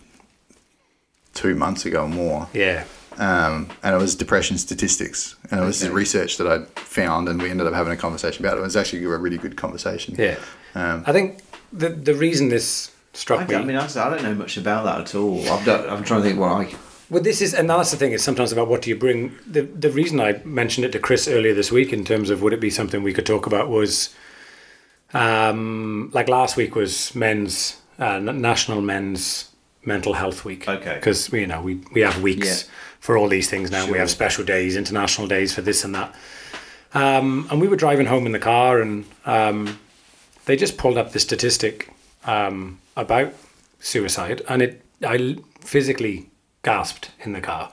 [1.33, 2.85] two months ago or more, Yeah,
[3.17, 5.93] um, and it was depression statistics, and it was Okay.
[5.93, 8.61] research that I found, and we ended up having a conversation about it.
[8.61, 10.15] It was actually a really good conversation.
[10.17, 10.37] yeah.
[10.73, 11.39] Um, I think
[11.73, 13.55] the the reason this I, struck me.
[13.55, 15.47] I mean, honestly, I don't know much about that at all.
[15.49, 16.73] I've done, I'm trying to think what I.
[17.09, 18.11] Well, this is, and that's the thing.
[18.11, 19.33] Is sometimes about what do you bring.
[19.45, 22.53] The the reason I mentioned it to Chris earlier this week, in terms of would
[22.53, 24.13] it be something we could talk about, was,
[25.13, 29.49] um, like last week was men's uh, National Men's
[29.85, 30.67] Mental Health Week.
[30.67, 30.95] Okay.
[30.95, 32.69] Because you know we we have weeks Yeah.
[32.99, 33.89] for all these things now.
[33.89, 36.13] We have special days, international days for this and that.
[36.93, 39.79] Um, and we were driving home in the car, and um,
[40.45, 41.89] they just pulled up the statistic
[42.25, 43.33] um, about
[43.79, 46.29] suicide, and it I physically
[46.67, 47.71] gasped in the car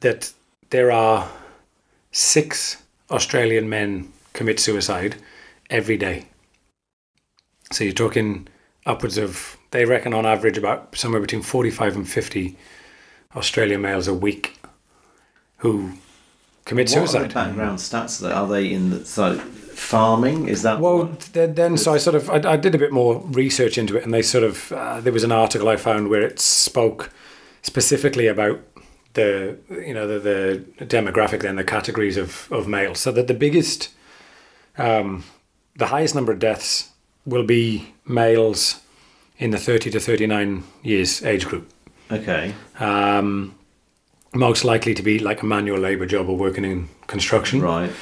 [0.00, 0.32] that
[0.70, 1.28] there are
[2.10, 5.14] six Australian men commit suicide
[5.70, 6.26] every day.
[7.70, 8.48] So you're talking
[8.86, 12.56] upwards of they reckon on average about somewhere between 45 and 50
[13.36, 14.58] Australian males a week
[15.58, 15.92] who
[16.64, 17.30] commit What are suicide.
[17.30, 18.14] the background stats?
[18.28, 20.48] Are they in the so farming?
[20.48, 23.22] Is that Well, then, then so I sort of I, I did a bit more
[23.26, 26.22] research into it, and they sort of uh, there was an article I found where
[26.22, 27.12] it spoke
[27.62, 28.60] specifically about
[29.14, 30.18] the you know the,
[30.78, 32.98] the demographic then the categories of of males.
[33.00, 33.90] So that the biggest,
[34.78, 35.24] um,
[35.76, 36.90] the highest number of deaths
[37.26, 38.80] will be males
[39.38, 41.70] in the thirty to thirty nine years age group.
[42.10, 42.54] okay?
[42.80, 43.54] Um,
[44.34, 47.60] most likely to be like a manual labour job or working in construction.
[47.60, 47.92] Right.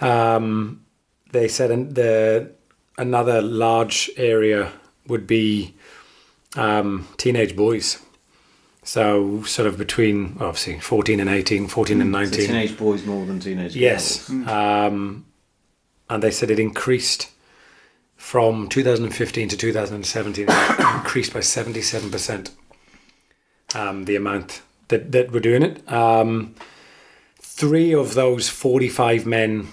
[0.00, 0.84] Um,
[1.32, 2.50] they said an- the
[2.98, 4.70] another large area
[5.06, 5.74] would be
[6.56, 7.98] um, teenage boys.
[8.86, 12.46] So sort of between obviously 14 and 18, 14 and So 19.
[12.46, 14.28] teenage boys more than teenage yes.
[14.28, 14.46] girls.
[14.48, 15.26] Um,
[16.08, 17.28] and they said it increased
[18.16, 22.50] from 2015 to 2017, it increased by 77%.
[23.74, 25.92] Um, the amount that, that were doing it.
[25.92, 26.54] Um,
[27.40, 29.68] three of those 45 men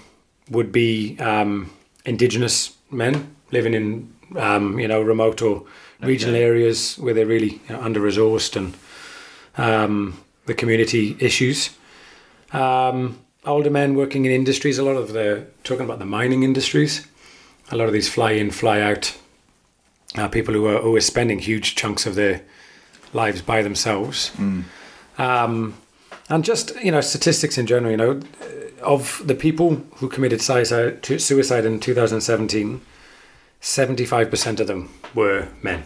[0.50, 1.70] would be um,
[2.04, 5.64] indigenous men living in um, you know remote or
[6.00, 6.44] regional Okay.
[6.44, 8.74] areas where they're really you know, under resourced and
[9.56, 11.70] um, the community issues.
[12.52, 17.06] Um, older men working in industries, a lot of the talking about the mining industries,
[17.70, 19.16] a lot of these fly in, fly out
[20.16, 22.42] uh, people who are always spending huge chunks of their
[23.12, 24.30] lives by themselves.
[25.18, 25.74] Um,
[26.28, 28.20] and just you know statistics in general, you know,
[28.82, 32.80] of the people who committed suicide, suicide in 2017,
[33.60, 35.84] 75% of them were men.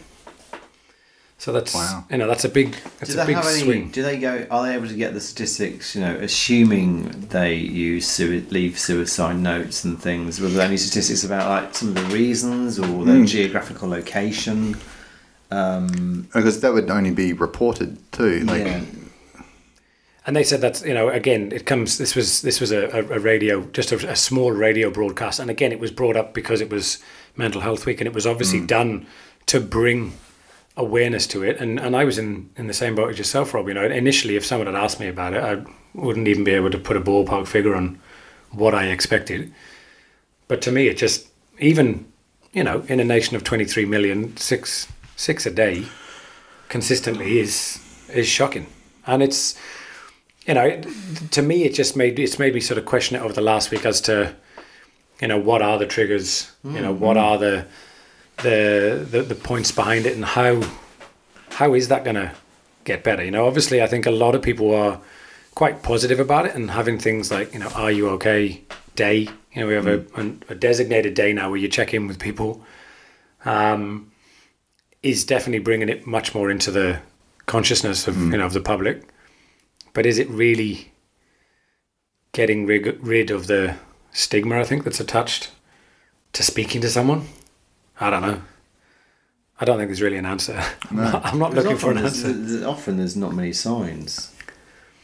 [1.39, 2.03] So that's Wow.
[2.11, 3.61] you know that's a big that's Do a big have any?
[3.63, 3.89] swing.
[3.91, 4.45] Do they go?
[4.51, 5.95] Are they able to get the statistics?
[5.95, 10.41] You know, assuming they use sui- leave suicide notes and things.
[10.41, 13.25] Were there any statistics about like some of the reasons or the Hmm.
[13.25, 14.75] geographical location?
[15.51, 18.41] Um, because that would only be reported too.
[18.41, 18.81] Like, yeah.
[20.27, 21.97] And they said that you know again it comes.
[21.97, 25.49] This was this was a, a, a radio, just a, a small radio broadcast, and
[25.49, 26.99] again it was brought up because it was
[27.37, 29.07] Mental Health Week, and it was obviously done
[29.47, 30.13] to bring
[30.79, 31.59] awareness to it.
[31.59, 33.67] And and I was in in the same boat as yourself, Rob.
[33.67, 35.63] You know, initially if someone had asked me about it, I
[35.93, 37.99] wouldn't even be able to put a ballpark figure on
[38.51, 39.53] what I expected.
[40.47, 41.27] But to me, it just
[41.59, 42.05] even
[42.53, 45.85] you know in a nation of twenty three million, six six a day
[46.69, 47.79] consistently is
[48.13, 48.65] is shocking,
[49.05, 49.59] and it's
[50.49, 50.87] you know, it-
[51.31, 53.69] to me, it just made it's made me sort of question it over the last
[53.69, 54.35] week as to,
[55.21, 56.51] you know, what are the triggers?
[56.63, 57.03] You know, mm-hmm.
[57.03, 57.65] what are the,
[58.41, 60.61] the the the points behind it, and how
[61.51, 62.33] how is that going to
[62.83, 63.23] get better?
[63.23, 64.99] You know, obviously, I think a lot of people are
[65.55, 68.61] quite positive about it and having things like you know, are you okay?
[68.95, 69.29] Day.
[69.53, 70.05] You know, we have a,
[70.49, 72.63] a designated day now where you check in with people.
[73.45, 74.11] Um,
[75.01, 76.99] is definitely bringing it much more into the
[77.45, 79.07] consciousness of you know of the public
[79.93, 80.91] but is it really
[82.31, 83.75] getting rid, rid of the
[84.11, 85.51] stigma I think that's attached
[86.33, 87.27] to speaking to someone?
[87.99, 88.41] I don't know.
[89.61, 90.61] I don't think there's really an answer.
[90.89, 92.33] I'm not, I'm not looking for an there's- answer.
[92.33, 94.33] there's- Often there's not many signs.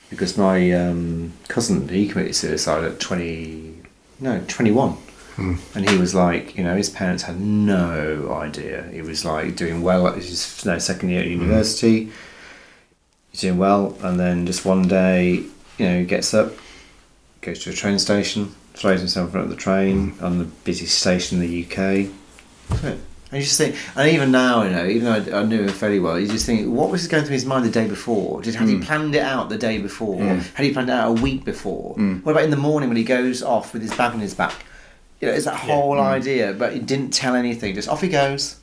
[0.10, 3.82] Because my um, cousin, he committed suicide at 20,
[4.20, 4.92] no, 21.
[4.92, 5.56] Hmm.
[5.74, 8.84] And he was like, you know, his parents had no idea.
[8.94, 11.32] He was like doing well at his no, second year at Hmm.
[11.42, 12.12] university.
[13.32, 13.98] He's doing well.
[14.04, 15.44] And then just one day,
[15.78, 16.54] you know, he gets up,
[17.42, 20.98] goes to a train station, throws himself in front of the train on the busiest
[21.00, 22.10] station in the UK.
[23.32, 25.70] And you just think, and even now, you know, even though I, I knew him
[25.70, 28.42] fairly well, you just think, what was going through his mind the day before?
[28.42, 28.84] Did had he hmm.
[28.84, 30.22] planned it out the day before?
[30.22, 31.96] Had he planned it out a week before?
[31.96, 32.20] Hmm.
[32.20, 34.66] What about in the morning when he goes off with his bag on his back?
[35.20, 36.02] You know, it's that whole hmm.
[36.02, 37.74] idea, but he didn't tell anything.
[37.74, 38.60] Just off he goes.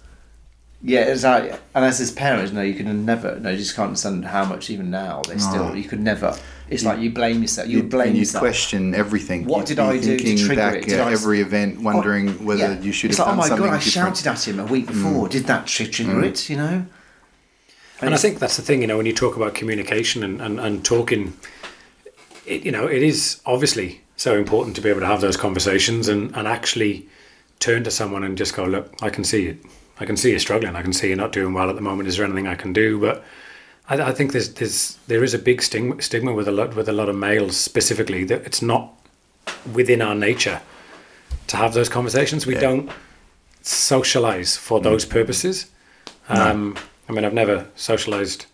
[0.85, 3.89] Yeah, it's like, and as his parents, no, you can never, no, you just can't
[3.89, 6.37] understand how much even now they still, you could never.
[6.73, 7.69] It's like you blame yourself.
[7.69, 8.43] You You'd- blame and you'd yourself.
[8.43, 9.45] question everything.
[9.45, 10.85] What You'd did I do to trigger back it?
[10.89, 12.81] Did at I s- every event, oh, wondering Oh, whether yeah.
[12.81, 14.17] you should it's have like, done oh my something god, I different.
[14.17, 14.89] shouted at him a week mm.
[14.89, 15.29] before.
[15.29, 16.25] Did that tri- trigger mm.
[16.25, 16.49] it?
[16.51, 16.87] You know.
[18.01, 20.59] And I think that's the thing, you know, when you talk about communication and, and,
[20.59, 21.35] and talking,
[22.47, 26.09] it, you know, it is obviously so important to be able to have those conversations
[26.09, 27.07] and, and actually
[27.61, 29.59] turn to someone and just go, look, I can see it.
[30.01, 30.75] I can see you struggling.
[30.75, 32.09] I can see you're not doing well at the moment.
[32.09, 32.99] Is there anything I can do?
[33.01, 33.23] But
[34.01, 36.89] I, I think there's, there's there is a big stigma, stigma with a lot with
[36.89, 38.93] a lot of males specifically that it's not
[39.73, 40.61] within our nature
[41.49, 42.47] to have those conversations.
[42.47, 42.61] We Yeah.
[42.61, 42.91] don't
[43.63, 45.67] socialize for those purposes.
[46.29, 46.77] Um,
[47.09, 48.47] I mean, I've never socialized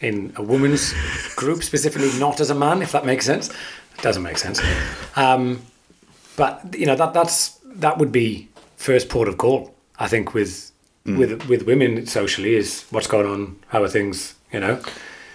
[0.00, 0.92] in a woman's
[1.36, 3.48] group, specifically not as a man, if that makes sense.
[3.50, 4.60] It doesn't make sense.
[5.16, 5.62] Um,
[6.36, 9.74] but you know that that's that would be first port of call.
[9.98, 10.72] I think with
[11.06, 14.80] with with women socially is what's going on, how are things, you know?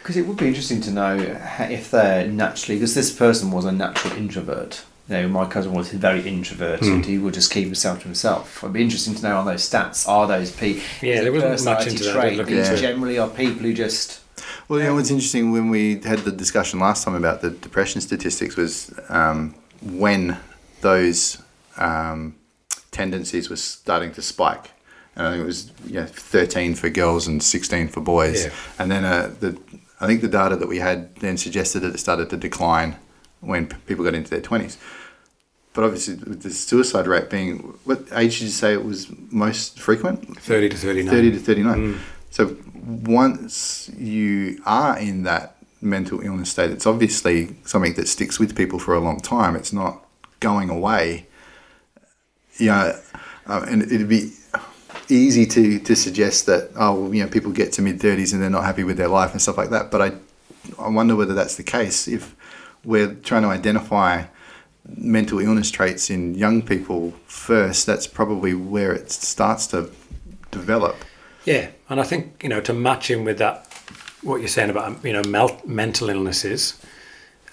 [0.01, 1.17] Because it would be interesting to know
[1.59, 4.83] if they're naturally, because this person was a natural introvert.
[5.09, 7.05] You know, my cousin was very introverted.
[7.05, 8.63] He would just keep himself to himself.
[8.63, 10.07] It'd be interesting to know on those stats.
[10.07, 10.81] Are those people?
[11.01, 12.17] Yeah, there wasn't much into that.
[12.17, 12.77] I into it.
[12.77, 14.21] generally are people who just.
[14.67, 18.01] Well, you know what's interesting when we had the discussion last time about the depression
[18.01, 20.37] statistics was um, when
[20.81, 21.41] those
[21.77, 22.35] um,
[22.89, 24.71] tendencies were starting to spike.
[25.15, 28.45] And I think it was know, 13 for girls and 16 for boys.
[28.45, 28.51] Yeah.
[28.79, 29.57] And then uh, the
[30.01, 32.97] I think the data that we had then suggested that it started to decline
[33.39, 34.77] when p- people got into their 20s.
[35.73, 39.77] But obviously, with the suicide rate being, what age did you say it was most
[39.77, 40.39] frequent?
[40.39, 41.13] Thirty to thirty nine.
[41.13, 41.99] 30 to 39.
[42.29, 42.55] So
[42.85, 48.79] once you are in that mental illness state, it's obviously something that sticks with people
[48.79, 49.55] for a long time.
[49.55, 50.05] It's not
[50.39, 51.27] going away.
[52.57, 52.97] Yeah,
[53.45, 54.31] uh, and it'd be
[55.09, 58.49] easy to, to suggest that, oh, you know, people get to mid 30s and they're
[58.49, 59.91] not happy with their life and stuff like that.
[59.91, 60.11] But I,
[60.79, 62.07] I wonder whether that's the case.
[62.07, 62.35] If
[62.83, 64.25] we're trying to identify
[64.87, 69.91] mental illness traits in young people first, that's probably where it starts to
[70.51, 70.95] develop.
[71.45, 73.71] Yeah, and I think you know to match in with that,
[74.23, 76.79] what you're saying about you know mel- mental illnesses,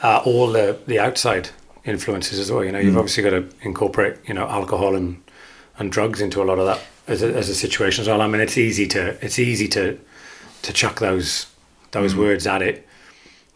[0.03, 1.51] uh, all the the outside
[1.85, 2.65] influences as well.
[2.65, 5.23] You know, you've obviously got to incorporate you know alcohol and
[5.79, 8.21] and drugs into a lot of that as a, as a situation as well.
[8.21, 9.99] I mean, it's easy to it's easy to
[10.63, 11.47] to chuck those
[11.91, 12.19] those mm.
[12.19, 12.87] words at it.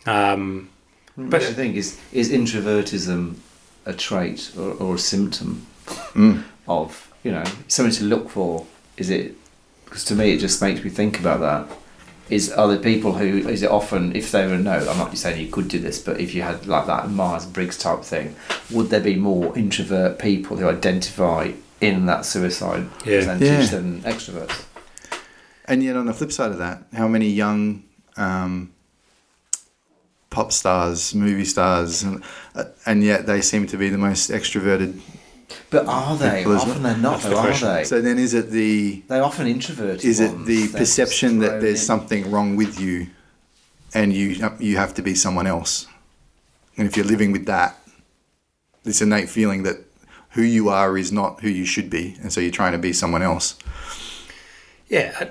[0.07, 0.69] Um,
[1.17, 3.37] But But- the thing is, is introvertism
[3.87, 5.67] a trait or, or a symptom
[6.15, 6.43] mm.
[6.67, 8.67] of you know something to look for?
[8.97, 9.35] Is it?
[9.85, 11.77] Because to me, it just makes me think about that.
[12.29, 14.73] Is other people who is it often if they were no?
[14.73, 17.79] I'm not saying you could do this, but if you had like that Myers Briggs
[17.79, 18.35] type thing,
[18.71, 23.19] would there be more introvert people who identify in that suicide Yeah.
[23.19, 23.67] percentage Yeah.
[23.67, 24.65] than extroverts?
[25.67, 27.83] And yet, on the flip side of that, how many young
[28.17, 28.71] um,
[30.31, 32.23] pop stars, movie stars, and,
[32.55, 35.01] uh, and yet they seem to be the most extroverted.
[35.71, 36.39] But are they?
[36.39, 36.83] People, Often it?
[36.83, 37.85] they're not, That's the are they?
[37.85, 40.05] So then, is it the They're often introverted.
[40.05, 41.87] is it the They're perception that there's in.
[41.87, 43.09] something wrong with you,
[43.95, 45.87] and you you have to be someone else,
[46.77, 47.77] and if you're living with that,
[48.85, 49.79] this innate feeling that
[50.37, 52.93] who you are is not who you should be, and so you're trying to be
[52.93, 53.57] someone else.
[54.89, 55.31] yeah, I-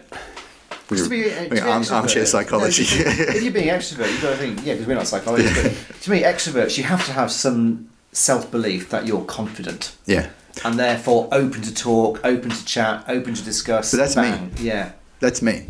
[0.95, 2.84] To be, uh, to be armchair psychology.
[2.84, 6.01] No, if you're being extrovert, you've got to think, yeah, because we're not psychologists, but
[6.01, 10.30] to me, extroverts, you have to have some self belief that you're confident yeah,
[10.64, 13.91] and therefore open to talk, open to chat, open to discuss.
[13.91, 14.49] But that's me.
[14.60, 14.91] Yeah.
[15.20, 15.68] that's me.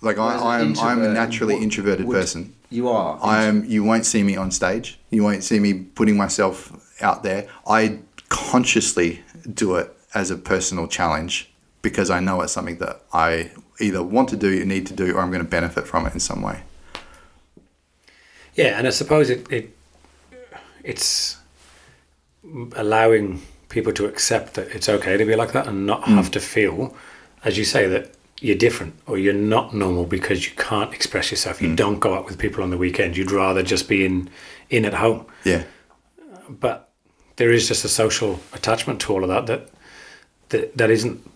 [0.00, 2.54] Like Whereas I, I'm, I'm a naturally would- introverted would- person.
[2.70, 3.18] You are.
[3.22, 3.64] I am.
[3.66, 4.98] You won't see me on stage.
[5.10, 7.46] You won't see me putting myself out there.
[7.68, 7.98] I
[8.34, 9.22] consciously
[9.52, 14.28] do it as a personal challenge because I know it's something that I either want
[14.30, 16.42] to do, you need to do, or I'm going to benefit from it in some
[16.42, 16.62] way.
[18.54, 19.76] Yeah, and I suppose it, it
[20.82, 21.36] it's
[22.74, 26.14] allowing people to accept that it's okay to be like that and not hmm.
[26.14, 26.96] have to feel,
[27.44, 31.62] as you say, that you're different or you're not normal because you can't express yourself.
[31.62, 31.76] You hmm.
[31.76, 33.16] don't go out with people on the weekend.
[33.16, 34.28] You'd rather just be in
[34.70, 35.26] in at home.
[35.44, 35.64] Yeah.
[36.48, 36.90] But
[37.36, 39.68] there is just a social attachment to all of that that
[40.50, 41.30] that, that isn't.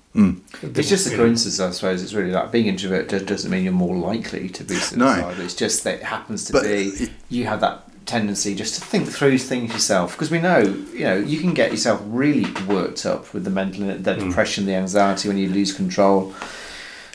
[0.62, 2.02] It's just a you know, coincidence, I suppose.
[2.02, 5.40] It's really like being introvert doesn't mean you're more likely to be suicidal.
[5.40, 8.80] It's just that it happens to But be it- you have that tendency just to
[8.80, 10.60] think through things yourself because we know
[10.94, 14.74] you know you can get yourself really worked up with the mental the depression the
[14.74, 16.34] anxiety when you lose control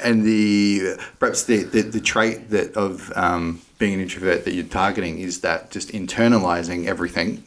[0.04, 4.64] and the perhaps the, the, the trait that of um, being an introvert that you're
[4.66, 7.44] targeting is that just internalizing everything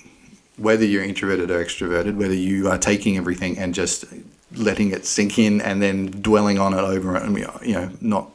[0.56, 4.04] whether you're introverted or extroverted whether you are taking everything and just
[4.54, 8.30] letting it sink in and then dwelling on it over and you know not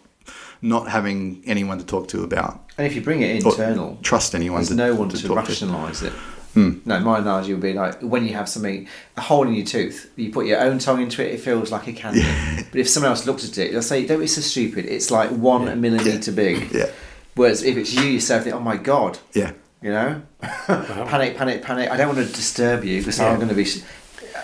[0.61, 2.63] not having anyone to talk to about.
[2.77, 6.03] And if you bring it internal trust anyone there's to, no one to to, rationalise
[6.03, 6.13] it.
[6.53, 6.79] Hmm.
[6.85, 10.11] No my analogy would be like when you have something a hole in your tooth
[10.17, 12.21] you put your own tongue into it it feels like a candy
[12.71, 14.85] but if someone else looks at it they'll say don't be so stupid.
[14.85, 16.71] It's like one millimetre big.
[16.71, 16.91] Yeah,
[17.35, 19.19] whereas if it's you yourself think oh my god.
[19.33, 19.53] Yeah.
[19.81, 20.21] You know?
[20.41, 21.89] Panic panic panic.
[21.89, 23.29] I don't want to disturb you because Yeah.
[23.29, 23.65] i'm going to be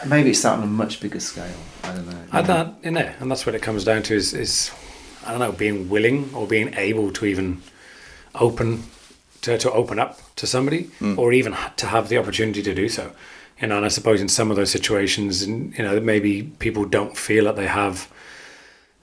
[0.06, 1.46] maybe it's starting on a much bigger scale.
[1.84, 2.24] I don't know.
[2.32, 4.72] I don't, you know, and that's what it comes down to is, is
[5.26, 7.62] I don't know, being willing or being able to even
[8.36, 8.84] open
[9.42, 11.18] to, to open up to somebody, hmm.
[11.18, 13.12] or even to have the opportunity to do so.
[13.62, 17.18] You know, and I suppose in some of those situations, you know, maybe people don't
[17.18, 18.12] feel that they have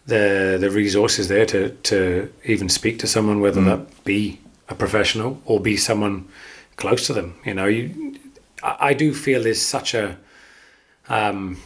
[0.07, 3.69] the the resources there to to even speak to someone, whether hmm.
[3.69, 6.29] that be a professional or be someone
[6.77, 7.39] close to them.
[7.45, 8.19] You know, you
[8.63, 10.17] I, I do feel there's such a
[11.09, 11.59] um,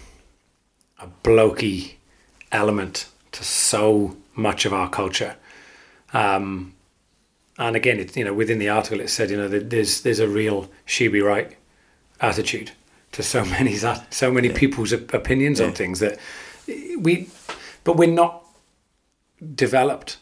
[0.98, 1.94] a blokey
[2.50, 5.36] element to so much of our culture.
[6.12, 6.74] Um,
[7.58, 10.20] and again, it, you know, within the article, it said, you know, that there's there's
[10.20, 11.56] a real she be right
[12.20, 12.72] attitude
[13.12, 16.18] to so many so many people's op- opinions on things that
[16.66, 17.28] we,
[17.84, 18.44] but we're not
[19.54, 20.18] developed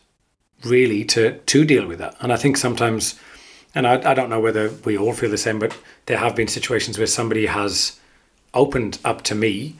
[0.65, 2.17] really to to deal with that.
[2.21, 3.19] And I think sometimes,
[3.75, 5.77] and I, I don't know whether we all feel the same, but
[6.07, 7.99] there have been situations where somebody has
[8.55, 9.77] opened up to me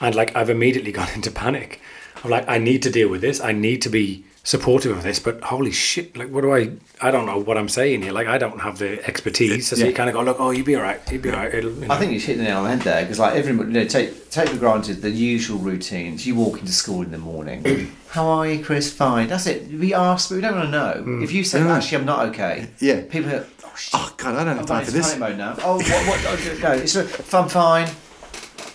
[0.00, 1.80] and like I've immediately gone into panic.
[2.24, 3.40] I'm like, I need to deal with this.
[3.40, 6.70] I need to be supportive of this, but holy shit, like what do I
[7.02, 8.12] I don't know what I'm saying here.
[8.12, 9.68] Like I don't have the expertise.
[9.68, 9.86] So Yeah.
[9.86, 10.98] you kind of go, look, oh you'll be all right.
[11.12, 11.52] You'll be all right.
[11.54, 11.94] It'll, you know.
[11.94, 13.84] I think you hit the nail on the head there because, like, everyone, you know,
[13.84, 16.26] take take for granted the usual routines.
[16.26, 17.92] You walk into school in the morning.
[18.08, 18.90] How are you, Chris?
[18.90, 19.28] Fine.
[19.28, 19.68] That's it.
[19.68, 20.94] We ask, but we don't want to know.
[21.06, 21.22] Mm.
[21.22, 22.68] If you say, actually, I'm not okay.
[22.80, 23.02] Yeah.
[23.02, 24.00] People are, oh shit.
[24.00, 25.18] Oh God, I don't have I'm time for this.
[25.18, 25.56] mode now.
[25.62, 26.06] Oh, what?
[26.08, 26.96] what oh, no, it's
[27.34, 27.90] I'm fine.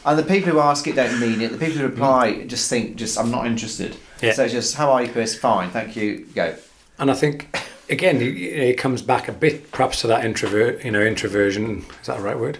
[0.05, 1.51] And the people who ask it don't mean it.
[1.51, 3.97] The people who reply just think, just I'm not interested.
[4.21, 4.33] Yeah.
[4.33, 5.37] So it's just, how are you, Chris?
[5.37, 6.25] Fine, thank you.
[6.33, 6.55] Go.
[6.99, 7.57] And I think
[7.89, 11.85] again, it, it comes back a bit, perhaps to that introvert, you know, introversion.
[12.01, 12.59] Is that the right word?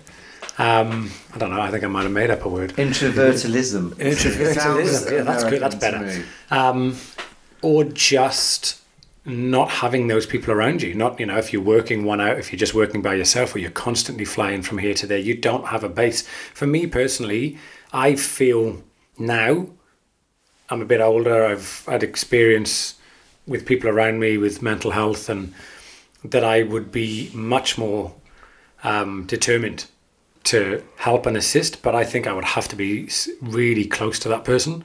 [0.58, 1.62] Um, I don't know.
[1.62, 2.74] I think I might have made up a word.
[2.74, 3.92] Introvertilism.
[3.96, 6.24] Introvertilism, yeah, that's good, that's better.
[6.52, 6.96] um,
[7.62, 8.82] or just
[9.26, 10.94] not having those people around you.
[10.94, 13.60] Not you know if you're working one out, if you're just working by yourself, or
[13.60, 15.18] you're constantly flying from here to there.
[15.18, 16.28] You don't have a base.
[16.54, 17.58] For me personally,
[17.92, 18.84] I feel
[19.18, 19.68] now
[20.70, 21.46] I'm a bit older.
[21.46, 22.96] I've had experience
[23.46, 25.54] with people around me with mental health, and
[26.24, 28.14] that I would be much more
[28.84, 29.86] um, determined
[30.46, 31.82] to help and assist.
[31.82, 33.10] But I think I would have to be
[33.42, 34.84] really close to that person.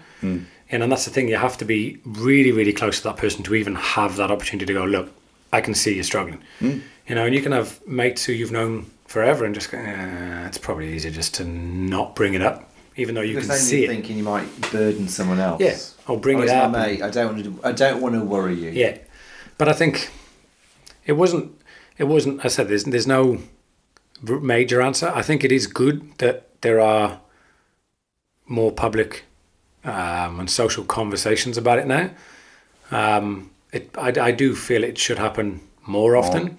[0.71, 3.43] And, and that's the thing, you have to be really, really close to that person
[3.45, 5.11] to even have that opportunity to go, look,
[5.53, 6.43] I can see you're struggling.
[7.07, 10.47] You know, and you can have mates who you've known forever and just go, eh,
[10.47, 12.68] it's probably easier just to not bring it up,
[12.99, 13.95] even though you Because can then see you're it.
[13.95, 15.61] thinking you might burden someone else.
[15.61, 15.79] Yeah,
[16.13, 17.01] or bring oh, it up mate.
[17.01, 17.61] I don't want to.
[17.65, 18.71] I don't want to worry you.
[18.71, 18.99] Yeah,
[19.57, 20.11] but I think
[21.07, 21.53] it wasn't.
[21.97, 22.45] It wasn't.
[22.45, 23.39] I said there's there's no
[24.23, 25.11] major answer.
[25.15, 27.21] I think it is good that there are
[28.47, 29.25] more public
[29.85, 32.11] um, and social conversations about it now.
[32.91, 36.59] Um, it, I, I do feel it should happen more often,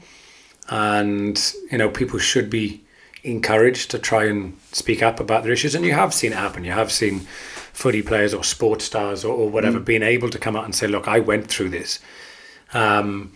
[0.69, 2.85] and you know people should be
[3.24, 5.76] encouraged to try and speak up about their issues.
[5.76, 6.63] And you have seen it happen.
[6.63, 7.22] You have seen
[7.74, 10.88] footy players or sports stars or, or whatever being able to come out and say,
[10.88, 11.99] "Look, I went through this."
[12.74, 13.34] Um,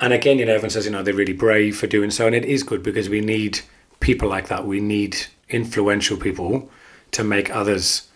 [0.00, 2.34] and again, you know, everyone says, you know, they're really brave for doing so, and
[2.34, 3.60] it is good because we need
[4.00, 4.66] people like that.
[4.66, 5.16] We need
[5.48, 6.68] influential people
[7.12, 8.08] to make others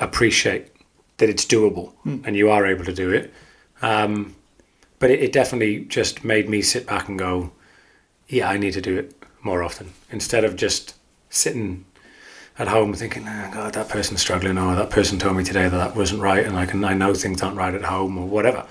[0.00, 0.72] appreciate
[1.18, 1.92] that it's doable
[2.24, 3.32] and you are able to do it.
[3.82, 4.34] Um,
[4.98, 7.52] but it, it definitely just made me sit back and go,
[8.28, 10.94] yeah, I need to do it more often instead of just
[11.30, 11.84] sitting
[12.58, 15.76] at home thinking, oh, God, that person's struggling, or that person told me today that
[15.76, 18.66] that wasn't right, and I can I know things aren't right at home or whatever.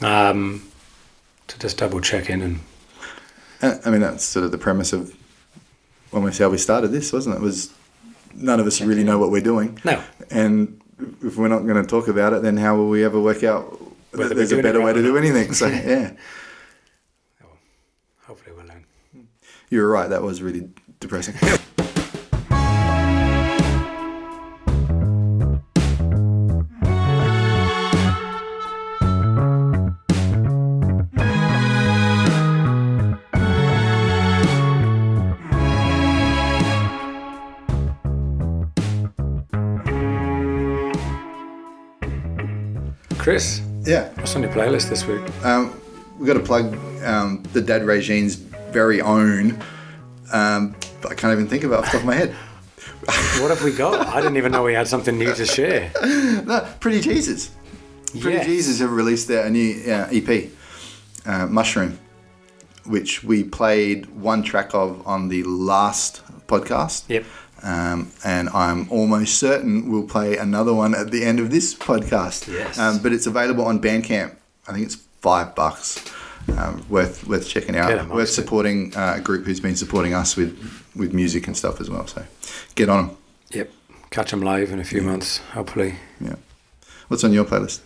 [0.00, 0.66] Um,
[1.48, 2.60] to just double check in and
[3.60, 5.14] Uh, I mean, that's sort of the premise of
[6.12, 7.40] almost how we started this, wasn't it?
[7.42, 7.70] Was
[8.34, 10.80] none of us really know what we're doing, no, and
[11.22, 13.78] if we're not going to talk about it, then how will we ever work out
[14.12, 15.52] Whether that there's a better way to do anything?
[15.52, 16.12] So yeah,
[19.72, 20.10] you were right.
[20.10, 20.68] That was really
[21.00, 21.34] depressing.
[43.18, 43.62] Chris.
[43.84, 44.08] Yeah.
[44.16, 45.22] What's on your playlist this week?
[45.44, 45.80] Um,
[46.18, 48.36] we've got to plug um, the Dead Regime's
[48.72, 49.62] very own.
[50.32, 52.34] Um, but I can't even think of it off the top of my head.
[53.40, 54.06] What have we got?
[54.06, 55.92] I didn't even know we had something new to share.
[56.44, 57.50] No, Pretty Jesus.
[58.20, 58.46] Pretty Yes.
[58.46, 60.50] Jesus have released their new uh, EP,
[61.26, 61.98] uh, Mushroom,
[62.86, 67.04] which we played one track of on the last podcast.
[67.08, 67.24] Yep.
[67.62, 72.52] Um, and I'm almost certain we'll play another one at the end of this podcast.
[72.52, 72.78] Yes.
[72.78, 74.34] Um, but it's available on Bandcamp.
[74.68, 76.04] I think it's five bucks.
[76.56, 78.08] Um, worth worth checking out.
[78.08, 80.58] Worth supporting uh, a group who's been supporting us with
[80.94, 82.06] with music and stuff as well.
[82.06, 82.24] So
[82.74, 83.16] get on them.
[83.50, 83.70] Yep.
[84.10, 85.96] Catch them live in a few months, hopefully.
[86.20, 86.36] Yeah.
[87.08, 87.80] What's on your playlist?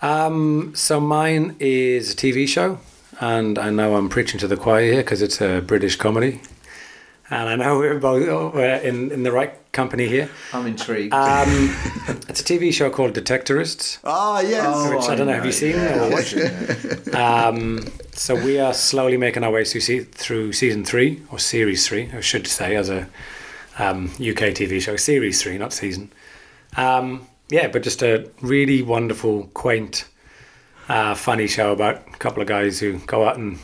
[0.00, 2.78] Um, so mine is a TV show,
[3.20, 6.40] and I know I'm preaching to the choir here because it's a British comedy,
[7.30, 10.28] and I know we're both we're in in the right company here.
[10.52, 11.12] I'm intrigued.
[11.14, 11.48] Um,
[12.28, 14.64] it's a TV show called Detectorists, Oh yes.
[14.66, 15.34] Oh, which I don't know.
[15.34, 17.14] Have you seen it or Yeah, watched it?
[17.14, 21.86] Um, so we are slowly making our way through, se- through season three or series
[21.86, 23.08] three, I should say, as a
[23.78, 26.10] um, UK TV show, series three, not season.
[26.76, 30.06] Um, yeah, but just a really wonderful, quaint,
[30.88, 33.58] uh, funny show about a couple of guys who go out and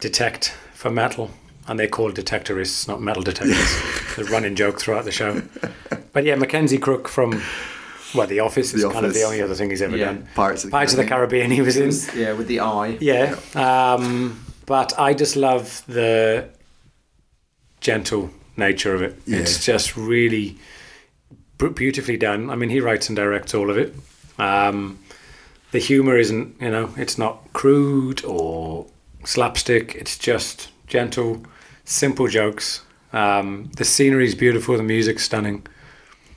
[0.00, 1.30] detect for metal,
[1.70, 3.56] and they're called detectorists, not metal detectors.
[4.16, 5.40] the running joke throughout the show.
[6.12, 7.40] But yeah, Mackenzie Crook from.
[8.12, 10.06] Well, The Office is The kind of the only other thing he's ever Yeah.
[10.06, 10.28] done.
[10.34, 12.20] Pirates of the Pirates of the Caribbean he was in.
[12.20, 12.98] yeah, with the eye.
[13.00, 13.36] Yeah.
[13.54, 16.48] Um, but I just love the
[17.80, 19.16] gentle nature of it.
[19.26, 19.38] Yeah.
[19.38, 20.58] It's just really
[21.56, 22.50] beautifully done.
[22.50, 23.94] I mean, he writes and directs all of it.
[24.38, 24.98] Um,
[25.70, 28.86] the humor isn't, you know, it's not crude or
[29.24, 29.94] slapstick.
[29.94, 31.42] It's just gentle,
[31.90, 32.82] simple jokes.
[33.12, 34.76] Um, the scenery is beautiful.
[34.76, 35.66] The music's stunning.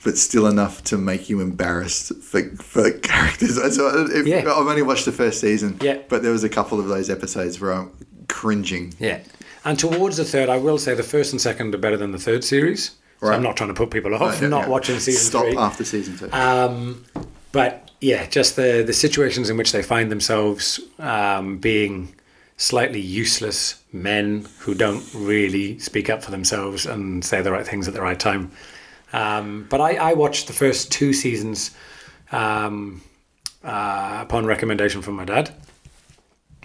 [0.02, 3.54] but still enough to make you embarrassed for, for characters.
[3.74, 4.40] So if, Yeah.
[4.40, 5.98] I've only watched the first season, Yeah.
[6.10, 7.90] but there was a couple of those episodes where I'm
[8.28, 8.92] cringing.
[8.98, 9.20] Yeah.
[9.64, 12.18] And towards the third, I will say the first and second are better than the
[12.18, 12.90] third series.
[13.20, 15.56] So I'm not trying to put people off Right, yeah, not watching season Stop three.
[15.56, 16.30] after season two.
[16.36, 17.06] Um,
[17.52, 22.14] but yeah, just the the situations in which they find themselves um, being
[22.56, 27.88] slightly useless men who don't really speak up for themselves and say the right things
[27.88, 28.50] at the right time.
[29.12, 31.74] Um, but I, I watched the first two seasons
[32.32, 33.02] um,
[33.62, 35.54] uh, upon recommendation from my dad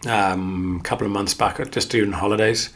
[0.08, 2.70] um, a couple of months back, just during holidays,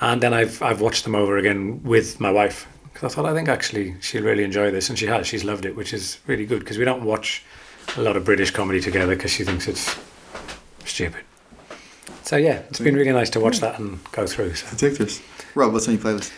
[0.00, 3.34] and then I've I've watched them over again with my wife because I thought I
[3.34, 5.26] think actually she'll really enjoy this, and she has.
[5.26, 7.44] She's loved it, which is really good because we don't watch
[7.96, 9.96] a lot of British comedy together because she thinks it's
[10.84, 11.22] stupid.
[12.24, 14.54] So yeah, it's been really nice to watch that and go through.
[14.54, 14.70] So.
[14.70, 15.20] Detectives.
[15.54, 16.32] Rob, what's on your playlist?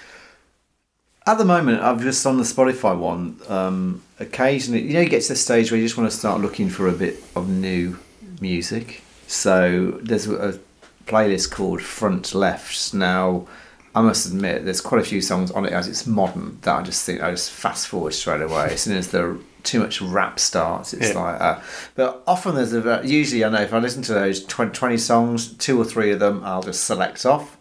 [1.26, 3.40] At the moment, I've just on the Spotify one.
[3.48, 6.40] Um, occasionally, you know, you get to the stage where you just want to start
[6.40, 7.98] looking for a bit of new
[8.40, 9.02] music.
[9.28, 10.58] So there's a
[11.06, 12.92] playlist called Front Lefts.
[12.92, 13.46] Now,
[13.94, 16.82] I must admit, there's quite a few songs on it as it's modern that I
[16.82, 18.70] just think I just fast forward straight away.
[18.72, 21.18] As soon as the too much rap starts, it's Yeah.
[21.20, 21.40] like.
[21.40, 21.60] Uh,
[21.94, 25.48] but often there's a usually I know if I listen to those 20, 20 songs,
[25.54, 27.56] two or three of them I'll just select off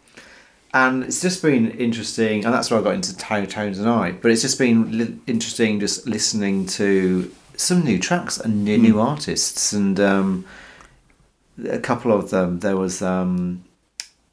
[0.74, 4.12] and it's just been interesting and that's where i got into Tone tones and i
[4.12, 9.00] but it's just been li- interesting just listening to some new tracks and new, new
[9.00, 10.44] artists and um,
[11.70, 13.64] a couple of them there was um,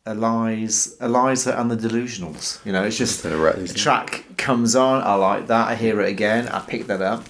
[0.05, 5.47] eliza eliza and the delusionals you know it's just a track comes on i like
[5.47, 7.25] that i hear it again i pick that up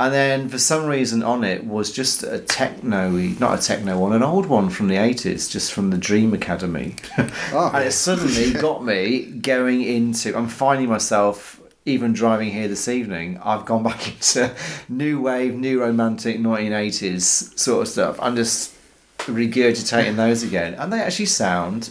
[0.00, 4.12] and then for some reason on it was just a techno not a techno one
[4.12, 6.94] an old one from the 80s just from the dream academy
[7.52, 9.22] Oh, and it suddenly got me
[9.52, 10.36] going into.
[10.36, 13.38] I'm finding myself even driving here this evening.
[13.44, 14.54] I've gone back into
[14.88, 18.18] new wave, new romantic 1980s sort of stuff.
[18.20, 18.74] I'm just
[19.18, 21.90] regurgitating those again, and they actually sound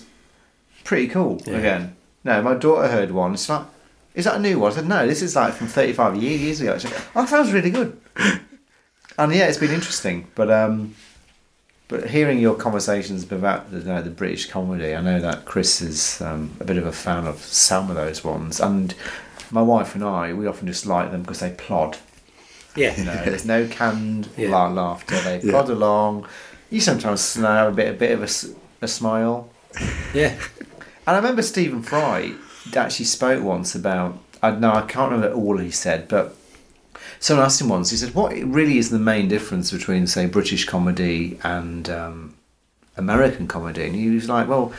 [0.84, 1.57] pretty cool Yeah.
[1.57, 1.95] again.
[2.24, 3.34] No, my daughter heard one.
[3.34, 3.66] It's like,
[4.20, 4.72] is that a new one?
[4.72, 6.78] I said, no, this is like from 35 years, years ago.
[6.78, 7.99] She said, oh, that sounds really good.
[9.17, 10.95] And yeah, it's been interesting, but um,
[11.89, 15.82] but hearing your conversations about the, you know, the British comedy, I know that Chris
[15.82, 18.95] is um, a bit of a fan of some of those ones, and
[19.51, 21.97] my wife and I, we often just like them because they plod.
[22.78, 24.67] Yeah, You know, there's no canned Yeah.
[24.67, 25.15] laughter.
[25.20, 25.51] They Yeah.
[25.51, 26.26] plod along.
[26.70, 29.49] You sometimes have a bit, a bit of a, a smile.
[30.13, 30.34] yeah,
[31.05, 32.32] And I remember Stephen Fry
[32.76, 34.17] actually spoke once about.
[34.41, 36.36] I know I can't remember all he said, but
[37.20, 37.89] someone asked him once.
[37.91, 42.36] He said, "What really is the main difference between, say, British comedy and um,
[42.97, 44.72] American comedy?" And he was like, "Well,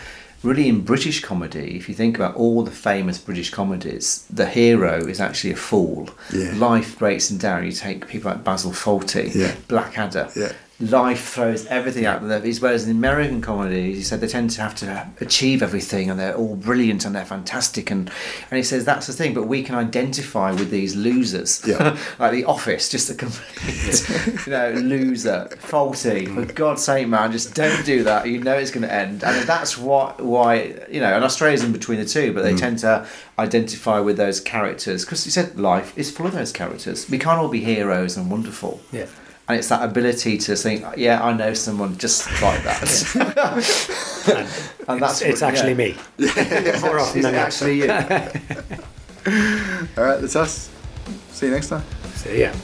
[0.42, 5.06] really in British comedy, if you think about all the famous British comedies, the hero
[5.06, 6.08] is actually a fool.
[6.32, 6.52] Yeah.
[6.56, 7.66] Life breaks him down.
[7.66, 9.54] You take people like Basil Fawlty, Yeah.
[9.68, 10.30] Blackadder.
[10.34, 10.52] Yeah.
[10.80, 12.40] Life throws everything out there.
[12.40, 16.34] Whereas in American comedies, he said they tend to have to achieve everything and they're
[16.34, 17.90] all brilliant and they're fantastic.
[17.90, 18.10] And,
[18.50, 21.62] and he says that's the thing, but we can identify with these losers.
[21.66, 21.98] Yeah.
[22.18, 26.28] like The Office, just a complete you know, loser, Fawlty.
[26.28, 26.46] Mm.
[26.46, 28.26] For God's sake, man, just don't do that.
[28.26, 29.22] You know it's going to end.
[29.22, 32.58] And that's what why, you know, and Australia's in between the two, but they mm.
[32.58, 33.06] tend to
[33.38, 35.04] identify with those characters.
[35.04, 37.08] Because he said life is full of those characters.
[37.10, 38.80] We can't all be heroes and wonderful.
[38.92, 39.06] Yeah.
[39.50, 44.06] And it's that ability to think, yeah, I know someone just like that.
[44.28, 44.46] And,
[44.86, 46.72] and that's it's, it's what- actually yeah.
[46.76, 46.78] me.
[46.82, 47.46] More often than not.
[47.46, 47.90] actually you.
[47.90, 47.98] All
[50.04, 50.70] right, that's us.
[51.32, 51.82] See you next time.
[52.14, 52.54] See yeah.